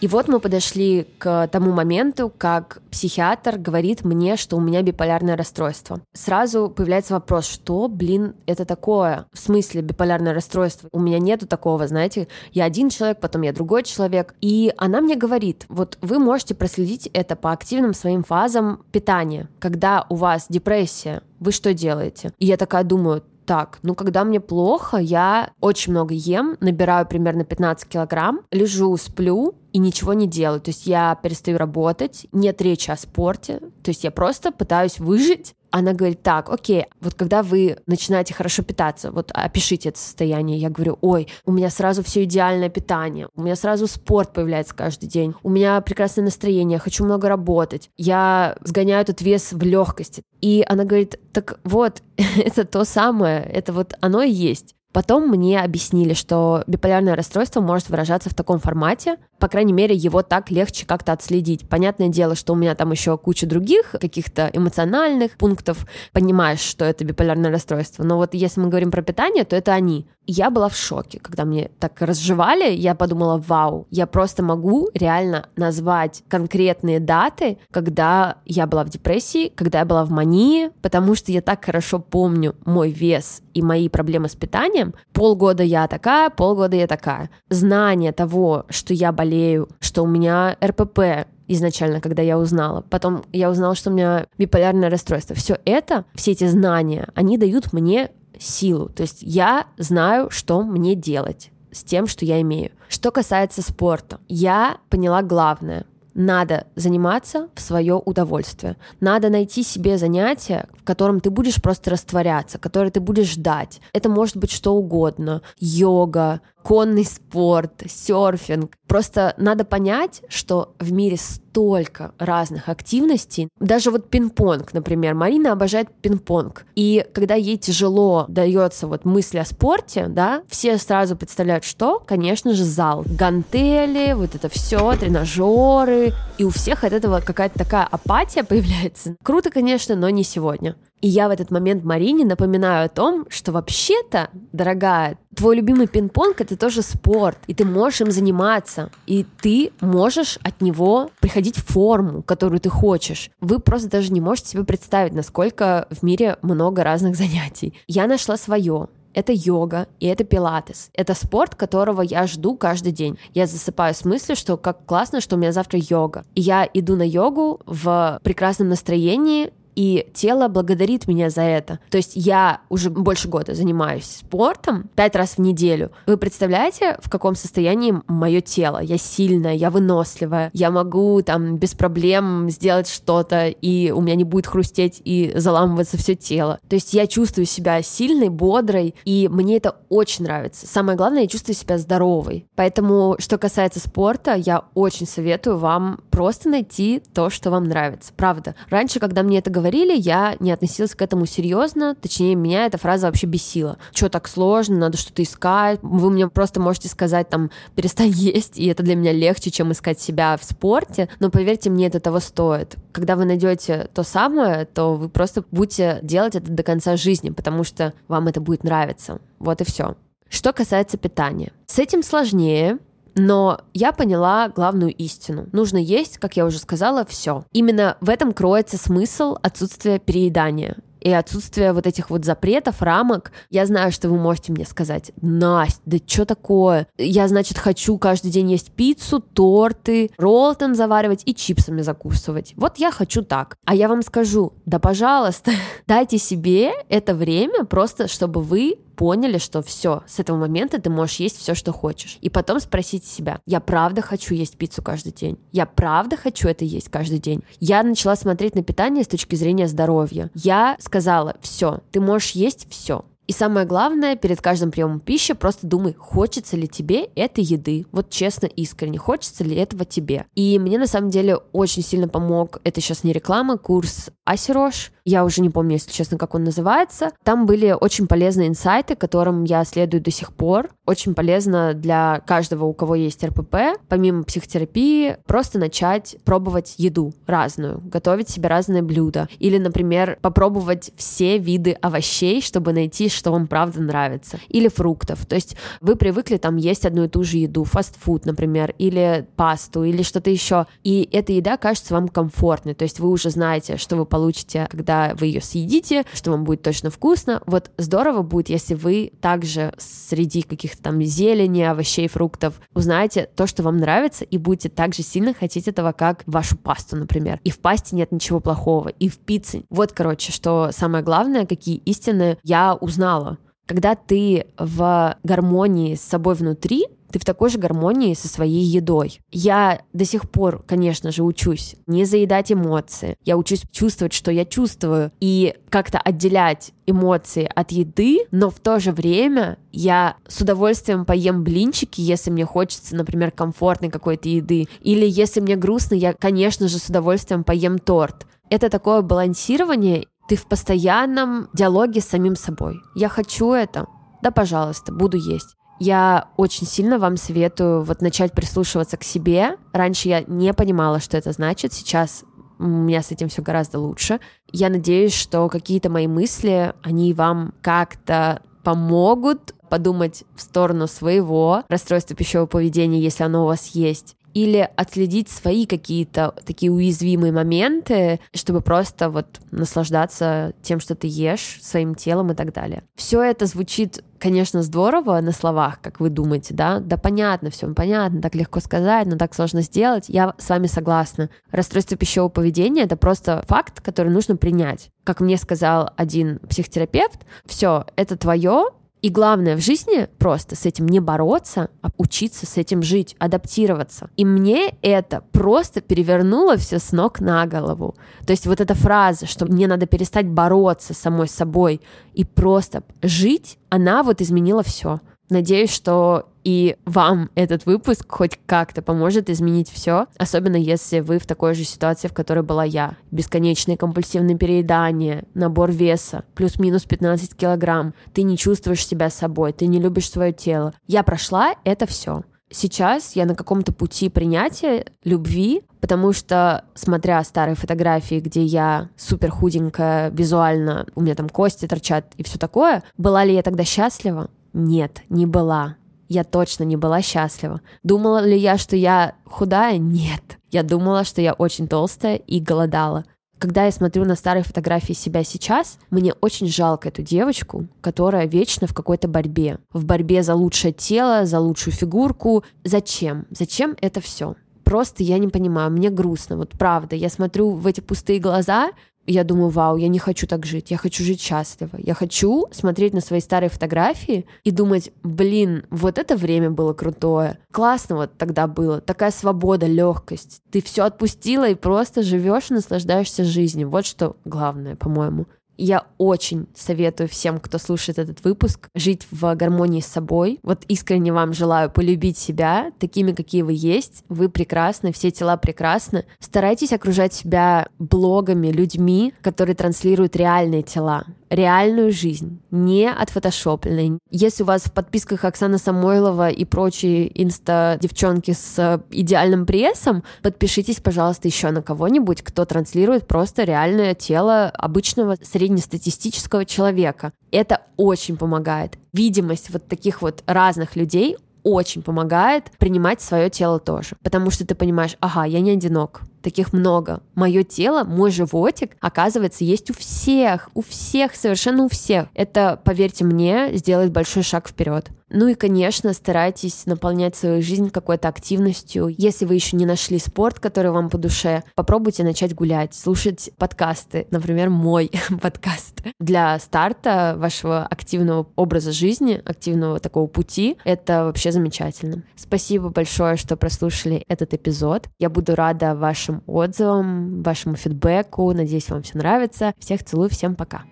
И 0.04 0.06
вот 0.06 0.28
мы 0.28 0.38
подошли 0.38 1.06
к 1.16 1.48
тому 1.48 1.72
моменту, 1.72 2.30
как 2.36 2.82
психиатр 2.90 3.56
говорит 3.56 4.04
мне, 4.04 4.36
что 4.36 4.58
у 4.58 4.60
меня 4.60 4.82
биполярное 4.82 5.34
расстройство. 5.34 6.02
Сразу 6.12 6.68
появляется 6.68 7.14
вопрос, 7.14 7.46
что, 7.46 7.88
блин, 7.88 8.34
это 8.44 8.66
такое? 8.66 9.24
В 9.32 9.38
смысле 9.38 9.80
биполярное 9.80 10.34
расстройство? 10.34 10.90
У 10.92 11.00
меня 11.00 11.18
нету 11.18 11.46
такого, 11.46 11.88
знаете, 11.88 12.28
я 12.52 12.64
один 12.64 12.90
человек, 12.90 13.18
потом 13.18 13.40
я 13.40 13.54
другой 13.54 13.82
человек. 13.82 14.34
И 14.42 14.74
она 14.76 15.00
мне 15.00 15.16
говорит, 15.16 15.64
вот 15.70 15.96
вы 16.02 16.18
можете 16.18 16.54
проследить 16.54 17.08
это 17.14 17.34
по 17.34 17.52
активным 17.52 17.94
своим 17.94 18.24
фазам 18.24 18.84
питания. 18.92 19.48
Когда 19.58 20.04
у 20.10 20.16
вас 20.16 20.48
депрессия, 20.50 21.22
вы 21.40 21.50
что 21.50 21.72
делаете? 21.72 22.30
И 22.38 22.44
я 22.44 22.58
такая 22.58 22.84
думаю, 22.84 23.22
так, 23.46 23.78
ну 23.82 23.94
когда 23.94 24.24
мне 24.24 24.40
плохо, 24.40 24.98
я 24.98 25.50
очень 25.60 25.92
много 25.92 26.12
ем, 26.14 26.56
набираю 26.60 27.06
примерно 27.06 27.44
15 27.44 27.88
килограмм, 27.88 28.40
лежу, 28.50 28.96
сплю, 28.96 29.54
и 29.74 29.78
ничего 29.78 30.14
не 30.14 30.28
делаю. 30.28 30.60
То 30.60 30.70
есть 30.70 30.86
я 30.86 31.18
перестаю 31.20 31.58
работать, 31.58 32.26
нет 32.32 32.62
речи 32.62 32.90
о 32.90 32.96
спорте, 32.96 33.58
то 33.82 33.90
есть 33.90 34.04
я 34.04 34.12
просто 34.12 34.52
пытаюсь 34.52 35.00
выжить. 35.00 35.54
Она 35.72 35.92
говорит, 35.92 36.22
так, 36.22 36.48
окей, 36.48 36.86
вот 37.00 37.14
когда 37.14 37.42
вы 37.42 37.78
начинаете 37.88 38.32
хорошо 38.32 38.62
питаться, 38.62 39.10
вот 39.10 39.32
опишите 39.34 39.88
это 39.88 39.98
состояние. 39.98 40.58
Я 40.58 40.70
говорю, 40.70 40.98
ой, 41.00 41.26
у 41.44 41.50
меня 41.50 41.68
сразу 41.70 42.04
все 42.04 42.22
идеальное 42.22 42.68
питание, 42.68 43.28
у 43.34 43.42
меня 43.42 43.56
сразу 43.56 43.88
спорт 43.88 44.32
появляется 44.32 44.76
каждый 44.76 45.08
день, 45.08 45.34
у 45.42 45.50
меня 45.50 45.80
прекрасное 45.80 46.24
настроение, 46.24 46.76
я 46.76 46.78
хочу 46.78 47.04
много 47.04 47.28
работать, 47.28 47.90
я 47.96 48.56
сгоняю 48.62 49.02
этот 49.02 49.20
вес 49.22 49.52
в 49.52 49.60
легкости. 49.64 50.22
И 50.40 50.64
она 50.68 50.84
говорит, 50.84 51.18
так 51.32 51.58
вот, 51.64 52.04
это 52.36 52.64
то 52.64 52.84
самое, 52.84 53.42
это 53.42 53.72
вот 53.72 53.94
оно 54.00 54.22
и 54.22 54.30
есть. 54.30 54.76
Потом 54.94 55.28
мне 55.28 55.60
объяснили, 55.60 56.14
что 56.14 56.62
биполярное 56.68 57.16
расстройство 57.16 57.60
может 57.60 57.88
выражаться 57.88 58.30
в 58.30 58.34
таком 58.34 58.60
формате, 58.60 59.16
по 59.44 59.48
крайней 59.48 59.74
мере, 59.74 59.94
его 59.94 60.22
так 60.22 60.50
легче 60.50 60.86
как-то 60.86 61.12
отследить. 61.12 61.68
Понятное 61.68 62.08
дело, 62.08 62.34
что 62.34 62.54
у 62.54 62.56
меня 62.56 62.74
там 62.74 62.92
еще 62.92 63.18
куча 63.18 63.46
других 63.46 63.90
каких-то 63.90 64.48
эмоциональных 64.50 65.32
пунктов, 65.32 65.86
понимаешь, 66.12 66.60
что 66.60 66.86
это 66.86 67.04
биполярное 67.04 67.50
расстройство. 67.50 68.04
Но 68.04 68.16
вот 68.16 68.32
если 68.32 68.62
мы 68.62 68.68
говорим 68.68 68.90
про 68.90 69.02
питание, 69.02 69.44
то 69.44 69.54
это 69.54 69.74
они. 69.74 70.06
Я 70.26 70.48
была 70.48 70.70
в 70.70 70.76
шоке, 70.76 71.18
когда 71.20 71.44
мне 71.44 71.70
так 71.78 72.00
разжевали, 72.00 72.72
я 72.72 72.94
подумала, 72.94 73.36
вау, 73.46 73.86
я 73.90 74.06
просто 74.06 74.42
могу 74.42 74.88
реально 74.94 75.50
назвать 75.54 76.22
конкретные 76.28 76.98
даты, 76.98 77.58
когда 77.70 78.38
я 78.46 78.66
была 78.66 78.84
в 78.84 78.88
депрессии, 78.88 79.52
когда 79.54 79.80
я 79.80 79.84
была 79.84 80.06
в 80.06 80.10
мании, 80.10 80.70
потому 80.80 81.14
что 81.14 81.30
я 81.30 81.42
так 81.42 81.62
хорошо 81.62 81.98
помню 81.98 82.56
мой 82.64 82.90
вес 82.90 83.42
и 83.52 83.60
мои 83.60 83.90
проблемы 83.90 84.30
с 84.30 84.34
питанием. 84.34 84.94
Полгода 85.12 85.62
я 85.62 85.86
такая, 85.88 86.30
полгода 86.30 86.74
я 86.76 86.86
такая. 86.86 87.28
Знание 87.50 88.12
того, 88.12 88.64
что 88.70 88.94
я 88.94 89.12
болею, 89.12 89.33
что 89.80 90.02
у 90.02 90.06
меня 90.06 90.56
РПП, 90.64 91.26
изначально, 91.48 92.00
когда 92.00 92.22
я 92.22 92.38
узнала. 92.38 92.82
Потом 92.88 93.24
я 93.32 93.50
узнала, 93.50 93.74
что 93.74 93.90
у 93.90 93.92
меня 93.92 94.26
биполярное 94.38 94.90
расстройство. 94.90 95.36
Все 95.36 95.58
это, 95.64 96.04
все 96.14 96.32
эти 96.32 96.46
знания, 96.46 97.08
они 97.14 97.38
дают 97.38 97.72
мне 97.72 98.10
силу. 98.38 98.88
То 98.88 99.02
есть 99.02 99.18
я 99.22 99.66
знаю, 99.76 100.30
что 100.30 100.62
мне 100.62 100.94
делать 100.94 101.50
с 101.70 101.82
тем, 101.82 102.06
что 102.06 102.24
я 102.24 102.40
имею. 102.40 102.70
Что 102.88 103.10
касается 103.10 103.62
спорта, 103.62 104.20
я 104.28 104.78
поняла 104.88 105.22
главное. 105.22 105.86
Надо 106.16 106.68
заниматься 106.76 107.48
в 107.56 107.60
свое 107.60 107.94
удовольствие. 107.94 108.76
Надо 109.00 109.30
найти 109.30 109.64
себе 109.64 109.98
занятие, 109.98 110.68
в 110.78 110.84
котором 110.84 111.18
ты 111.18 111.28
будешь 111.30 111.60
просто 111.60 111.90
растворяться, 111.90 112.58
которое 112.58 112.90
ты 112.90 113.00
будешь 113.00 113.32
ждать. 113.32 113.80
Это 113.92 114.08
может 114.08 114.36
быть 114.36 114.52
что 114.52 114.74
угодно. 114.74 115.42
Йога, 115.58 116.40
конный 116.64 117.04
спорт, 117.04 117.82
серфинг. 117.86 118.72
Просто 118.88 119.34
надо 119.36 119.64
понять, 119.64 120.22
что 120.28 120.74
в 120.80 120.92
мире 120.92 121.18
столько 121.18 122.12
разных 122.18 122.68
активностей. 122.68 123.48
Даже 123.60 123.90
вот 123.90 124.08
пинг-понг, 124.08 124.72
например. 124.72 125.14
Марина 125.14 125.52
обожает 125.52 125.88
пинг-понг. 126.00 126.64
И 126.74 127.06
когда 127.12 127.34
ей 127.34 127.58
тяжело 127.58 128.24
дается 128.28 128.86
вот 128.86 129.04
мысль 129.04 129.38
о 129.40 129.44
спорте, 129.44 130.06
да, 130.08 130.42
все 130.48 130.78
сразу 130.78 131.16
представляют, 131.16 131.64
что, 131.64 132.00
конечно 132.00 132.54
же, 132.54 132.64
зал. 132.64 133.04
Гантели, 133.06 134.14
вот 134.14 134.34
это 134.34 134.48
все, 134.48 134.96
тренажеры. 134.96 136.12
И 136.38 136.44
у 136.44 136.50
всех 136.50 136.82
от 136.82 136.94
этого 136.94 137.20
какая-то 137.20 137.58
такая 137.58 137.84
апатия 137.84 138.42
появляется. 138.44 139.16
Круто, 139.22 139.50
конечно, 139.50 139.94
но 139.94 140.08
не 140.08 140.24
сегодня. 140.24 140.76
И 141.04 141.06
я 141.06 141.28
в 141.28 141.32
этот 141.32 141.50
момент 141.50 141.84
Марине 141.84 142.24
напоминаю 142.24 142.86
о 142.86 142.88
том, 142.88 143.26
что 143.28 143.52
вообще-то, 143.52 144.30
дорогая, 144.54 145.18
твой 145.36 145.56
любимый 145.56 145.86
пинг-понг— 145.86 146.36
это 146.40 146.56
тоже 146.56 146.80
спорт, 146.80 147.36
и 147.46 147.52
ты 147.52 147.66
можешь 147.66 148.00
им 148.00 148.10
заниматься, 148.10 148.90
и 149.06 149.26
ты 149.42 149.72
можешь 149.82 150.38
от 150.42 150.62
него 150.62 151.10
приходить 151.20 151.58
в 151.58 151.66
форму, 151.66 152.22
которую 152.22 152.58
ты 152.58 152.70
хочешь. 152.70 153.28
Вы 153.42 153.58
просто 153.58 153.90
даже 153.90 154.14
не 154.14 154.22
можете 154.22 154.48
себе 154.48 154.64
представить, 154.64 155.12
насколько 155.12 155.86
в 155.90 156.02
мире 156.02 156.38
много 156.40 156.82
разных 156.82 157.16
занятий. 157.16 157.74
Я 157.86 158.06
нашла 158.06 158.38
свое, 158.38 158.88
это 159.12 159.32
йога 159.34 159.88
и 160.00 160.06
это 160.06 160.24
пилатес. 160.24 160.88
Это 160.94 161.12
спорт, 161.12 161.54
которого 161.54 162.00
я 162.00 162.26
жду 162.26 162.56
каждый 162.56 162.92
день. 162.92 163.18
Я 163.34 163.46
засыпаю 163.46 163.94
с 163.94 164.06
мыслью, 164.06 164.36
что 164.36 164.56
как 164.56 164.86
классно, 164.86 165.20
что 165.20 165.36
у 165.36 165.38
меня 165.38 165.52
завтра 165.52 165.78
йога. 165.82 166.24
И 166.34 166.40
я 166.40 166.66
иду 166.72 166.96
на 166.96 167.06
йогу 167.06 167.60
в 167.66 168.20
прекрасном 168.22 168.70
настроении, 168.70 169.52
и 169.74 170.08
тело 170.14 170.48
благодарит 170.48 171.06
меня 171.08 171.30
за 171.30 171.42
это. 171.42 171.78
То 171.90 171.96
есть 171.96 172.12
я 172.14 172.60
уже 172.68 172.90
больше 172.90 173.28
года 173.28 173.54
занимаюсь 173.54 174.04
спортом 174.04 174.90
пять 174.94 175.16
раз 175.16 175.36
в 175.36 175.38
неделю. 175.38 175.90
Вы 176.06 176.16
представляете, 176.16 176.98
в 177.02 177.10
каком 177.10 177.34
состоянии 177.34 177.94
мое 178.06 178.40
тело? 178.40 178.78
Я 178.78 178.98
сильная, 178.98 179.54
я 179.54 179.70
выносливая, 179.70 180.50
я 180.52 180.70
могу 180.70 181.22
там 181.22 181.56
без 181.56 181.74
проблем 181.74 182.48
сделать 182.50 182.88
что-то, 182.88 183.48
и 183.48 183.90
у 183.90 184.00
меня 184.00 184.14
не 184.14 184.24
будет 184.24 184.46
хрустеть 184.46 185.00
и 185.04 185.32
заламываться 185.34 185.96
все 185.96 186.14
тело. 186.14 186.58
То 186.68 186.76
есть 186.76 186.94
я 186.94 187.06
чувствую 187.06 187.46
себя 187.46 187.82
сильной, 187.82 188.28
бодрой, 188.28 188.94
и 189.04 189.28
мне 189.30 189.56
это 189.56 189.76
очень 189.88 190.24
нравится. 190.24 190.66
Самое 190.66 190.96
главное, 190.96 191.22
я 191.22 191.28
чувствую 191.28 191.54
себя 191.54 191.78
здоровой. 191.78 192.46
Поэтому, 192.54 193.16
что 193.18 193.38
касается 193.38 193.80
спорта, 193.80 194.34
я 194.34 194.64
очень 194.74 195.06
советую 195.06 195.58
вам 195.58 196.00
просто 196.10 196.48
найти 196.48 197.02
то, 197.12 197.30
что 197.30 197.50
вам 197.50 197.64
нравится. 197.64 198.12
Правда. 198.16 198.54
Раньше, 198.70 199.00
когда 199.00 199.22
мне 199.22 199.38
это 199.38 199.50
говорили, 199.50 199.63
говорили, 199.64 199.96
я 199.96 200.36
не 200.40 200.52
относилась 200.52 200.94
к 200.94 201.00
этому 201.00 201.24
серьезно, 201.24 201.94
точнее, 201.94 202.34
меня 202.34 202.66
эта 202.66 202.76
фраза 202.76 203.06
вообще 203.06 203.26
бесила. 203.26 203.78
Что 203.94 204.10
так 204.10 204.28
сложно, 204.28 204.76
надо 204.76 204.98
что-то 204.98 205.22
искать, 205.22 205.78
вы 205.80 206.10
мне 206.10 206.28
просто 206.28 206.60
можете 206.60 206.88
сказать 206.90 207.30
там, 207.30 207.50
перестань 207.74 208.10
есть, 208.10 208.58
и 208.58 208.66
это 208.66 208.82
для 208.82 208.94
меня 208.94 209.12
легче, 209.12 209.50
чем 209.50 209.72
искать 209.72 209.98
себя 209.98 210.36
в 210.36 210.44
спорте, 210.44 211.08
но 211.18 211.30
поверьте 211.30 211.70
мне, 211.70 211.86
это 211.86 211.98
того 211.98 212.20
стоит. 212.20 212.76
Когда 212.92 213.16
вы 213.16 213.24
найдете 213.24 213.88
то 213.94 214.02
самое, 214.02 214.66
то 214.66 214.96
вы 214.96 215.08
просто 215.08 215.44
будете 215.50 215.98
делать 216.02 216.36
это 216.36 216.50
до 216.50 216.62
конца 216.62 216.96
жизни, 216.96 217.30
потому 217.30 217.64
что 217.64 217.94
вам 218.06 218.28
это 218.28 218.42
будет 218.42 218.64
нравиться. 218.64 219.18
Вот 219.38 219.62
и 219.62 219.64
все. 219.64 219.96
Что 220.28 220.52
касается 220.52 220.98
питания. 220.98 221.52
С 221.64 221.78
этим 221.78 222.02
сложнее, 222.02 222.78
но 223.14 223.60
я 223.72 223.92
поняла 223.92 224.48
главную 224.48 224.94
истину. 224.94 225.46
Нужно 225.52 225.78
есть, 225.78 226.18
как 226.18 226.36
я 226.36 226.46
уже 226.46 226.58
сказала, 226.58 227.04
все. 227.04 227.44
Именно 227.52 227.96
в 228.00 228.08
этом 228.08 228.32
кроется 228.32 228.76
смысл 228.76 229.36
отсутствия 229.42 229.98
переедания 229.98 230.76
и 231.04 231.12
отсутствие 231.12 231.72
вот 231.72 231.86
этих 231.86 232.10
вот 232.10 232.24
запретов, 232.24 232.82
рамок, 232.82 233.30
я 233.50 233.66
знаю, 233.66 233.92
что 233.92 234.08
вы 234.08 234.18
можете 234.18 234.52
мне 234.52 234.64
сказать, 234.64 235.12
Настя, 235.20 235.80
да 235.84 235.98
что 236.04 236.24
такое? 236.24 236.88
Я, 236.96 237.28
значит, 237.28 237.58
хочу 237.58 237.98
каждый 237.98 238.30
день 238.30 238.50
есть 238.50 238.72
пиццу, 238.72 239.20
торты, 239.20 240.10
роллтон 240.16 240.74
заваривать 240.74 241.22
и 241.26 241.34
чипсами 241.34 241.82
закусывать. 241.82 242.54
Вот 242.56 242.78
я 242.78 242.90
хочу 242.90 243.22
так. 243.22 243.56
А 243.66 243.74
я 243.74 243.88
вам 243.88 244.02
скажу, 244.02 244.54
да 244.64 244.78
пожалуйста, 244.78 245.52
дайте 245.86 246.16
себе 246.16 246.72
это 246.88 247.14
время 247.14 247.64
просто, 247.64 248.08
чтобы 248.08 248.40
вы 248.40 248.78
поняли, 248.94 249.38
что 249.38 249.62
все, 249.62 250.02
с 250.06 250.18
этого 250.18 250.36
момента 250.36 250.80
ты 250.80 250.90
можешь 250.90 251.16
есть 251.16 251.38
все, 251.38 251.54
что 251.54 251.72
хочешь. 251.72 252.18
И 252.20 252.30
потом 252.30 252.60
спросите 252.60 253.06
себя, 253.06 253.40
я 253.46 253.60
правда 253.60 254.02
хочу 254.02 254.34
есть 254.34 254.56
пиццу 254.56 254.82
каждый 254.82 255.12
день? 255.12 255.38
Я 255.52 255.66
правда 255.66 256.16
хочу 256.16 256.48
это 256.48 256.64
есть 256.64 256.88
каждый 256.88 257.18
день? 257.18 257.42
Я 257.60 257.82
начала 257.82 258.16
смотреть 258.16 258.54
на 258.54 258.62
питание 258.62 259.04
с 259.04 259.08
точки 259.08 259.34
зрения 259.34 259.68
здоровья. 259.68 260.30
Я 260.34 260.76
сказала, 260.80 261.36
все, 261.40 261.80
ты 261.90 262.00
можешь 262.00 262.32
есть 262.32 262.66
все. 262.70 263.04
И 263.26 263.32
самое 263.32 263.66
главное, 263.66 264.16
перед 264.16 264.42
каждым 264.42 264.70
приемом 264.70 265.00
пищи 265.00 265.32
просто 265.32 265.66
думай, 265.66 265.94
хочется 265.94 266.56
ли 266.56 266.68
тебе 266.68 267.04
этой 267.14 267.42
еды. 267.42 267.86
Вот 267.90 268.10
честно, 268.10 268.46
искренне, 268.46 268.98
хочется 268.98 269.44
ли 269.44 269.56
этого 269.56 269.86
тебе. 269.86 270.26
И 270.34 270.58
мне 270.58 270.78
на 270.78 270.86
самом 270.86 271.08
деле 271.08 271.36
очень 271.52 271.82
сильно 271.82 272.06
помог, 272.06 272.60
это 272.64 272.80
сейчас 272.82 273.02
не 273.02 273.12
реклама, 273.12 273.56
курс 273.56 274.10
Асирош. 274.24 274.92
Я 275.06 275.26
уже 275.26 275.42
не 275.42 275.50
помню, 275.50 275.72
если 275.74 275.90
честно, 275.90 276.16
как 276.16 276.34
он 276.34 276.44
называется. 276.44 277.10
Там 277.24 277.44
были 277.44 277.76
очень 277.78 278.06
полезные 278.06 278.48
инсайты, 278.48 278.96
которым 278.96 279.44
я 279.44 279.62
следую 279.64 280.00
до 280.00 280.10
сих 280.10 280.32
пор. 280.32 280.70
Очень 280.86 281.14
полезно 281.14 281.74
для 281.74 282.22
каждого, 282.26 282.64
у 282.64 282.72
кого 282.72 282.94
есть 282.94 283.22
РПП, 283.22 283.78
помимо 283.88 284.22
психотерапии, 284.22 285.18
просто 285.26 285.58
начать 285.58 286.16
пробовать 286.24 286.76
еду 286.78 287.12
разную, 287.26 287.82
готовить 287.84 288.30
себе 288.30 288.48
разные 288.48 288.82
блюда. 288.82 289.28
Или, 289.38 289.58
например, 289.58 290.18
попробовать 290.22 290.90
все 290.96 291.36
виды 291.36 291.72
овощей, 291.72 292.40
чтобы 292.40 292.72
найти 292.72 293.10
что 293.10 293.30
вам 293.30 293.46
правда 293.46 293.82
нравится. 293.82 294.38
Или 294.48 294.68
фруктов. 294.68 295.26
То 295.26 295.34
есть 295.34 295.56
вы 295.82 295.96
привыкли 295.96 296.38
там 296.38 296.56
есть 296.56 296.86
одну 296.86 297.04
и 297.04 297.08
ту 297.08 297.24
же 297.24 297.36
еду, 297.36 297.64
фастфуд, 297.64 298.24
например, 298.24 298.74
или 298.78 299.26
пасту, 299.36 299.84
или 299.84 300.02
что-то 300.02 300.30
еще. 300.30 300.66
И 300.82 301.06
эта 301.12 301.32
еда 301.32 301.58
кажется 301.58 301.92
вам 301.92 302.08
комфортной. 302.08 302.72
То 302.74 302.84
есть 302.84 303.00
вы 303.00 303.10
уже 303.10 303.28
знаете, 303.28 303.76
что 303.76 303.96
вы 303.96 304.06
получите, 304.06 304.66
когда 304.70 304.93
вы 305.18 305.26
ее 305.26 305.40
съедите, 305.40 306.04
что 306.12 306.30
вам 306.30 306.44
будет 306.44 306.62
точно 306.62 306.90
вкусно. 306.90 307.42
Вот 307.46 307.70
здорово 307.78 308.22
будет, 308.22 308.48
если 308.48 308.74
вы 308.74 309.12
также 309.20 309.74
среди 309.78 310.42
каких-то 310.42 310.82
там 310.82 311.02
зелени, 311.02 311.62
овощей, 311.62 312.08
фруктов 312.08 312.60
узнаете 312.74 313.28
то, 313.34 313.46
что 313.46 313.62
вам 313.62 313.78
нравится, 313.78 314.24
и 314.24 314.38
будете 314.38 314.68
так 314.68 314.94
же 314.94 315.02
сильно 315.02 315.34
хотеть 315.34 315.68
этого, 315.68 315.92
как 315.92 316.22
вашу 316.26 316.56
пасту, 316.56 316.96
например. 316.96 317.40
И 317.44 317.50
в 317.50 317.58
пасте 317.58 317.96
нет 317.96 318.12
ничего 318.12 318.40
плохого, 318.40 318.88
и 318.88 319.08
в 319.08 319.18
пицце. 319.18 319.64
Вот, 319.70 319.92
короче, 319.92 320.32
что 320.32 320.70
самое 320.72 321.04
главное, 321.04 321.46
какие 321.46 321.76
истины 321.76 322.38
я 322.42 322.74
узнала. 322.74 323.38
Когда 323.66 323.94
ты 323.94 324.46
в 324.58 325.16
гармонии 325.22 325.94
с 325.94 326.02
собой 326.02 326.34
внутри, 326.34 326.86
ты 327.14 327.20
в 327.20 327.24
такой 327.24 327.48
же 327.48 327.58
гармонии 327.58 328.12
со 328.14 328.26
своей 328.26 328.64
едой. 328.64 329.20
Я 329.30 329.82
до 329.92 330.04
сих 330.04 330.28
пор, 330.28 330.64
конечно 330.66 331.12
же, 331.12 331.22
учусь 331.22 331.76
не 331.86 332.04
заедать 332.04 332.50
эмоции. 332.50 333.16
Я 333.24 333.36
учусь 333.36 333.62
чувствовать, 333.70 334.12
что 334.12 334.32
я 334.32 334.44
чувствую, 334.44 335.12
и 335.20 335.54
как-то 335.68 335.98
отделять 335.98 336.72
эмоции 336.86 337.48
от 337.54 337.70
еды, 337.70 338.26
но 338.32 338.50
в 338.50 338.58
то 338.58 338.80
же 338.80 338.90
время 338.90 339.58
я 339.70 340.16
с 340.26 340.40
удовольствием 340.40 341.04
поем 341.04 341.44
блинчики, 341.44 342.00
если 342.00 342.32
мне 342.32 342.44
хочется, 342.44 342.96
например, 342.96 343.30
комфортной 343.30 343.90
какой-то 343.90 344.28
еды. 344.28 344.66
Или 344.80 345.06
если 345.06 345.38
мне 345.38 345.54
грустно, 345.54 345.94
я, 345.94 346.14
конечно 346.14 346.66
же, 346.66 346.78
с 346.78 346.88
удовольствием 346.88 347.44
поем 347.44 347.78
торт. 347.78 348.26
Это 348.50 348.68
такое 348.68 349.02
балансирование, 349.02 350.06
ты 350.28 350.36
в 350.36 350.46
постоянном 350.46 351.48
диалоге 351.52 352.00
с 352.00 352.06
самим 352.06 352.36
собой. 352.36 352.80
Я 352.94 353.08
хочу 353.08 353.52
это, 353.52 353.86
да, 354.22 354.30
пожалуйста, 354.30 354.92
буду 354.92 355.16
есть. 355.16 355.56
Я 355.80 356.28
очень 356.36 356.66
сильно 356.66 356.98
вам 356.98 357.16
советую 357.16 357.82
вот 357.82 358.00
начать 358.00 358.32
прислушиваться 358.32 358.96
к 358.96 359.02
себе. 359.02 359.56
Раньше 359.72 360.08
я 360.08 360.22
не 360.26 360.52
понимала, 360.54 361.00
что 361.00 361.16
это 361.16 361.32
значит. 361.32 361.72
Сейчас 361.72 362.24
у 362.58 362.64
меня 362.64 363.02
с 363.02 363.10
этим 363.10 363.28
все 363.28 363.42
гораздо 363.42 363.80
лучше. 363.80 364.20
Я 364.52 364.68
надеюсь, 364.68 365.12
что 365.12 365.48
какие-то 365.48 365.90
мои 365.90 366.06
мысли, 366.06 366.72
они 366.82 367.12
вам 367.12 367.52
как-то 367.60 368.40
помогут 368.62 369.54
подумать 369.68 370.24
в 370.36 370.40
сторону 370.40 370.86
своего 370.86 371.64
расстройства 371.68 372.14
пищевого 372.14 372.46
поведения, 372.46 373.00
если 373.00 373.24
оно 373.24 373.42
у 373.42 373.46
вас 373.46 373.68
есть, 373.74 374.16
или 374.34 374.68
отследить 374.76 375.28
свои 375.30 375.64
какие-то 375.64 376.34
такие 376.44 376.70
уязвимые 376.70 377.32
моменты, 377.32 378.20
чтобы 378.34 378.60
просто 378.60 379.08
вот 379.08 379.40
наслаждаться 379.50 380.52
тем, 380.62 380.80
что 380.80 380.94
ты 380.94 381.06
ешь, 381.06 381.58
своим 381.62 381.94
телом 381.94 382.32
и 382.32 382.34
так 382.34 382.52
далее. 382.52 382.82
Все 382.96 383.22
это 383.22 383.46
звучит 383.46 384.02
конечно, 384.24 384.62
здорово 384.62 385.20
на 385.20 385.32
словах, 385.32 385.82
как 385.82 386.00
вы 386.00 386.08
думаете, 386.08 386.54
да? 386.54 386.78
Да 386.78 386.96
понятно, 386.96 387.50
все 387.50 387.70
понятно, 387.74 388.22
так 388.22 388.34
легко 388.34 388.58
сказать, 388.60 389.06
но 389.06 389.18
так 389.18 389.34
сложно 389.34 389.60
сделать. 389.60 390.06
Я 390.08 390.32
с 390.38 390.48
вами 390.48 390.66
согласна. 390.66 391.28
Расстройство 391.50 391.98
пищевого 391.98 392.30
поведения— 392.30 392.82
это 392.84 392.96
просто 392.96 393.44
факт, 393.46 393.82
который 393.82 394.10
нужно 394.10 394.38
принять. 394.38 394.88
Как 395.04 395.20
мне 395.20 395.36
сказал 395.36 395.90
один 395.96 396.38
психотерапевт, 396.38 397.26
все, 397.44 397.84
это 397.96 398.16
твое, 398.16 398.68
и 399.04 399.10
главное 399.10 399.54
в 399.54 399.60
жизни 399.60 400.08
просто 400.18 400.56
с 400.56 400.64
этим 400.64 400.88
не 400.88 400.98
бороться, 400.98 401.68
а 401.82 401.88
учиться 401.98 402.46
с 402.46 402.56
этим 402.56 402.82
жить, 402.82 403.16
адаптироваться. 403.18 404.08
И 404.16 404.24
мне 404.24 404.78
это 404.80 405.22
просто 405.30 405.82
перевернуло 405.82 406.56
все 406.56 406.78
с 406.78 406.90
ног 406.90 407.20
на 407.20 407.44
голову. 407.44 407.96
То 408.26 408.30
есть 408.30 408.46
вот 408.46 408.62
эта 408.62 408.72
фраза, 408.72 409.26
что 409.26 409.44
мне 409.44 409.66
надо 409.66 409.84
перестать 409.84 410.26
бороться 410.26 410.94
самой 410.94 411.28
собой 411.28 411.82
и 412.14 412.24
просто 412.24 412.82
жить, 413.02 413.58
она 413.68 414.02
вот 414.04 414.22
изменила 414.22 414.62
все. 414.62 415.00
Надеюсь, 415.30 415.72
что 415.72 416.28
и 416.44 416.76
вам 416.84 417.30
этот 417.34 417.64
выпуск 417.64 418.04
хоть 418.08 418.38
как-то 418.46 418.82
поможет 418.82 419.30
изменить 419.30 419.70
все, 419.70 420.06
особенно 420.18 420.56
если 420.56 421.00
вы 421.00 421.18
в 421.18 421.26
такой 421.26 421.54
же 421.54 421.64
ситуации, 421.64 422.08
в 422.08 422.12
которой 422.12 422.42
была 422.42 422.64
я. 422.64 422.96
Бесконечное 423.10 423.76
компульсивное 423.76 424.36
переедание, 424.36 425.24
набор 425.32 425.72
веса, 425.72 426.24
плюс-минус 426.34 426.84
15 426.84 427.34
килограмм. 427.34 427.94
Ты 428.12 428.22
не 428.22 428.36
чувствуешь 428.36 428.86
себя 428.86 429.08
собой, 429.08 429.52
ты 429.52 429.66
не 429.66 429.80
любишь 429.80 430.10
свое 430.10 430.32
тело. 430.32 430.74
Я 430.86 431.02
прошла 431.02 431.54
это 431.64 431.86
все. 431.86 432.22
Сейчас 432.50 433.16
я 433.16 433.24
на 433.24 433.34
каком-то 433.34 433.72
пути 433.72 434.08
принятия 434.08 434.86
любви, 435.02 435.62
потому 435.80 436.12
что, 436.12 436.64
смотря 436.74 437.24
старые 437.24 437.56
фотографии, 437.56 438.20
где 438.20 438.44
я 438.44 438.90
супер 438.96 439.30
худенькая 439.30 440.10
визуально, 440.10 440.86
у 440.94 441.00
меня 441.00 441.14
там 441.14 441.28
кости 441.28 441.66
торчат 441.66 442.12
и 442.16 442.22
все 442.22 442.38
такое, 442.38 442.84
была 442.96 443.24
ли 443.24 443.34
я 443.34 443.42
тогда 443.42 443.64
счастлива? 443.64 444.30
Нет, 444.54 445.02
не 445.08 445.26
была. 445.26 445.76
Я 446.08 446.22
точно 446.22 446.62
не 446.62 446.76
была 446.76 447.02
счастлива. 447.02 447.60
Думала 447.82 448.24
ли 448.24 448.38
я, 448.38 448.56
что 448.56 448.76
я 448.76 449.16
худая? 449.24 449.78
Нет. 449.78 450.38
Я 450.50 450.62
думала, 450.62 451.04
что 451.04 451.20
я 451.20 451.32
очень 451.32 451.66
толстая 451.66 452.16
и 452.16 452.40
голодала. 452.40 453.04
Когда 453.38 453.64
я 453.64 453.72
смотрю 453.72 454.04
на 454.04 454.14
старые 454.14 454.44
фотографии 454.44 454.92
себя 454.92 455.24
сейчас, 455.24 455.78
мне 455.90 456.14
очень 456.20 456.46
жалко 456.46 456.88
эту 456.88 457.02
девочку, 457.02 457.66
которая 457.80 458.26
вечно 458.26 458.68
в 458.68 458.74
какой-то 458.74 459.08
борьбе. 459.08 459.58
В 459.72 459.84
борьбе 459.84 460.22
за 460.22 460.36
лучшее 460.36 460.72
тело, 460.72 461.26
за 461.26 461.40
лучшую 461.40 461.74
фигурку. 461.74 462.44
Зачем? 462.62 463.26
Зачем 463.30 463.76
это 463.80 464.00
все? 464.00 464.36
Просто 464.62 465.02
я 465.02 465.18
не 465.18 465.28
понимаю, 465.28 465.70
мне 465.72 465.90
грустно, 465.90 466.36
вот 466.36 466.50
правда. 466.50 466.96
Я 466.96 467.10
смотрю 467.10 467.50
в 467.50 467.66
эти 467.66 467.80
пустые 467.80 468.20
глаза, 468.20 468.70
я 469.06 469.24
думаю, 469.24 469.50
вау, 469.50 469.76
я 469.76 469.88
не 469.88 469.98
хочу 469.98 470.26
так 470.26 470.46
жить, 470.46 470.70
я 470.70 470.76
хочу 470.76 471.04
жить 471.04 471.20
счастливо. 471.20 471.70
Я 471.78 471.94
хочу 471.94 472.46
смотреть 472.52 472.94
на 472.94 473.00
свои 473.00 473.20
старые 473.20 473.50
фотографии 473.50 474.26
и 474.44 474.50
думать, 474.50 474.90
блин, 475.02 475.66
вот 475.70 475.98
это 475.98 476.16
время 476.16 476.50
было 476.50 476.72
крутое. 476.72 477.38
Классно 477.52 477.96
вот 477.96 478.16
тогда 478.16 478.46
было, 478.46 478.80
такая 478.80 479.10
свобода, 479.10 479.66
легкость. 479.66 480.40
Ты 480.50 480.62
все 480.62 480.84
отпустила 480.84 481.48
и 481.48 481.54
просто 481.54 482.02
живешь 482.02 482.50
и 482.50 482.54
наслаждаешься 482.54 483.24
жизнью. 483.24 483.70
Вот 483.70 483.86
что 483.86 484.16
главное, 484.24 484.76
по-моему. 484.76 485.26
Я 485.56 485.84
очень 485.98 486.46
советую 486.54 487.08
всем, 487.08 487.38
кто 487.38 487.58
слушает 487.58 487.98
этот 487.98 488.24
выпуск, 488.24 488.68
жить 488.74 489.06
в 489.10 489.34
гармонии 489.34 489.80
с 489.80 489.86
собой. 489.86 490.40
Вот 490.42 490.64
искренне 490.68 491.12
вам 491.12 491.32
желаю 491.32 491.70
полюбить 491.70 492.18
себя 492.18 492.72
такими, 492.78 493.12
какие 493.12 493.42
вы 493.42 493.54
есть. 493.56 494.04
Вы 494.08 494.28
прекрасны, 494.28 494.92
все 494.92 495.10
тела 495.10 495.36
прекрасны. 495.36 496.04
Старайтесь 496.18 496.72
окружать 496.72 497.14
себя 497.14 497.68
блогами, 497.78 498.48
людьми, 498.48 499.14
которые 499.22 499.54
транслируют 499.54 500.16
реальные 500.16 500.62
тела 500.62 501.04
реальную 501.30 501.92
жизнь, 501.92 502.40
не 502.50 502.90
отфотошопленной. 502.90 503.98
Если 504.10 504.42
у 504.42 504.46
вас 504.46 504.62
в 504.62 504.72
подписках 504.72 505.24
Оксана 505.24 505.58
Самойлова 505.58 506.30
и 506.30 506.44
прочие 506.44 507.10
инста-девчонки 507.22 508.32
с 508.32 508.82
идеальным 508.90 509.46
прессом, 509.46 510.04
подпишитесь, 510.22 510.80
пожалуйста, 510.80 511.28
еще 511.28 511.50
на 511.50 511.62
кого-нибудь, 511.62 512.22
кто 512.22 512.44
транслирует 512.44 513.06
просто 513.06 513.44
реальное 513.44 513.94
тело 513.94 514.48
обычного 514.48 515.16
среднестатистического 515.22 516.44
человека. 516.44 517.12
Это 517.30 517.62
очень 517.76 518.16
помогает. 518.16 518.78
Видимость 518.92 519.50
вот 519.50 519.66
таких 519.66 520.02
вот 520.02 520.22
разных 520.26 520.76
людей 520.76 521.16
очень 521.44 521.82
помогает 521.82 522.50
принимать 522.58 523.00
свое 523.00 523.30
тело 523.30 523.60
тоже. 523.60 523.96
Потому 524.02 524.30
что 524.30 524.44
ты 524.44 524.56
понимаешь, 524.56 524.96
ага, 525.00 525.24
я 525.24 525.40
не 525.40 525.52
одинок, 525.52 526.00
таких 526.22 526.52
много. 526.52 527.02
Мое 527.14 527.44
тело, 527.44 527.84
мой 527.84 528.10
животик, 528.10 528.76
оказывается, 528.80 529.44
есть 529.44 529.70
у 529.70 529.74
всех, 529.74 530.48
у 530.54 530.62
всех, 530.62 531.14
совершенно 531.14 531.64
у 531.64 531.68
всех. 531.68 532.08
Это, 532.14 532.60
поверьте 532.64 533.04
мне, 533.04 533.50
сделает 533.52 533.92
большой 533.92 534.24
шаг 534.24 534.48
вперед. 534.48 534.88
Ну 535.16 535.28
и, 535.28 535.34
конечно, 535.34 535.92
старайтесь 535.92 536.66
наполнять 536.66 537.14
свою 537.14 537.40
жизнь 537.40 537.70
какой-то 537.70 538.08
активностью. 538.08 538.88
Если 538.88 539.24
вы 539.24 539.36
еще 539.36 539.56
не 539.56 539.64
нашли 539.64 540.00
спорт, 540.00 540.40
который 540.40 540.72
вам 540.72 540.90
по 540.90 540.98
душе, 540.98 541.44
попробуйте 541.54 542.02
начать 542.02 542.34
гулять, 542.34 542.74
слушать 542.74 543.30
подкасты, 543.38 544.08
например, 544.10 544.50
мой 544.50 544.90
подкаст. 545.22 545.82
Для 546.00 546.36
старта 546.40 547.14
вашего 547.16 547.64
активного 547.64 548.26
образа 548.34 548.72
жизни, 548.72 549.22
активного 549.24 549.78
такого 549.78 550.08
пути, 550.08 550.58
это 550.64 551.04
вообще 551.04 551.30
замечательно. 551.30 552.02
Спасибо 552.16 552.70
большое, 552.70 553.16
что 553.16 553.36
прослушали 553.36 554.02
этот 554.08 554.34
эпизод. 554.34 554.88
Я 554.98 555.10
буду 555.10 555.36
рада 555.36 555.76
вашим 555.76 556.24
отзывам, 556.26 557.22
вашему 557.22 557.54
фидбэку. 557.54 558.32
Надеюсь, 558.32 558.68
вам 558.68 558.82
все 558.82 558.98
нравится. 558.98 559.54
Всех 559.60 559.84
целую, 559.84 560.10
всем 560.10 560.34
пока. 560.34 560.64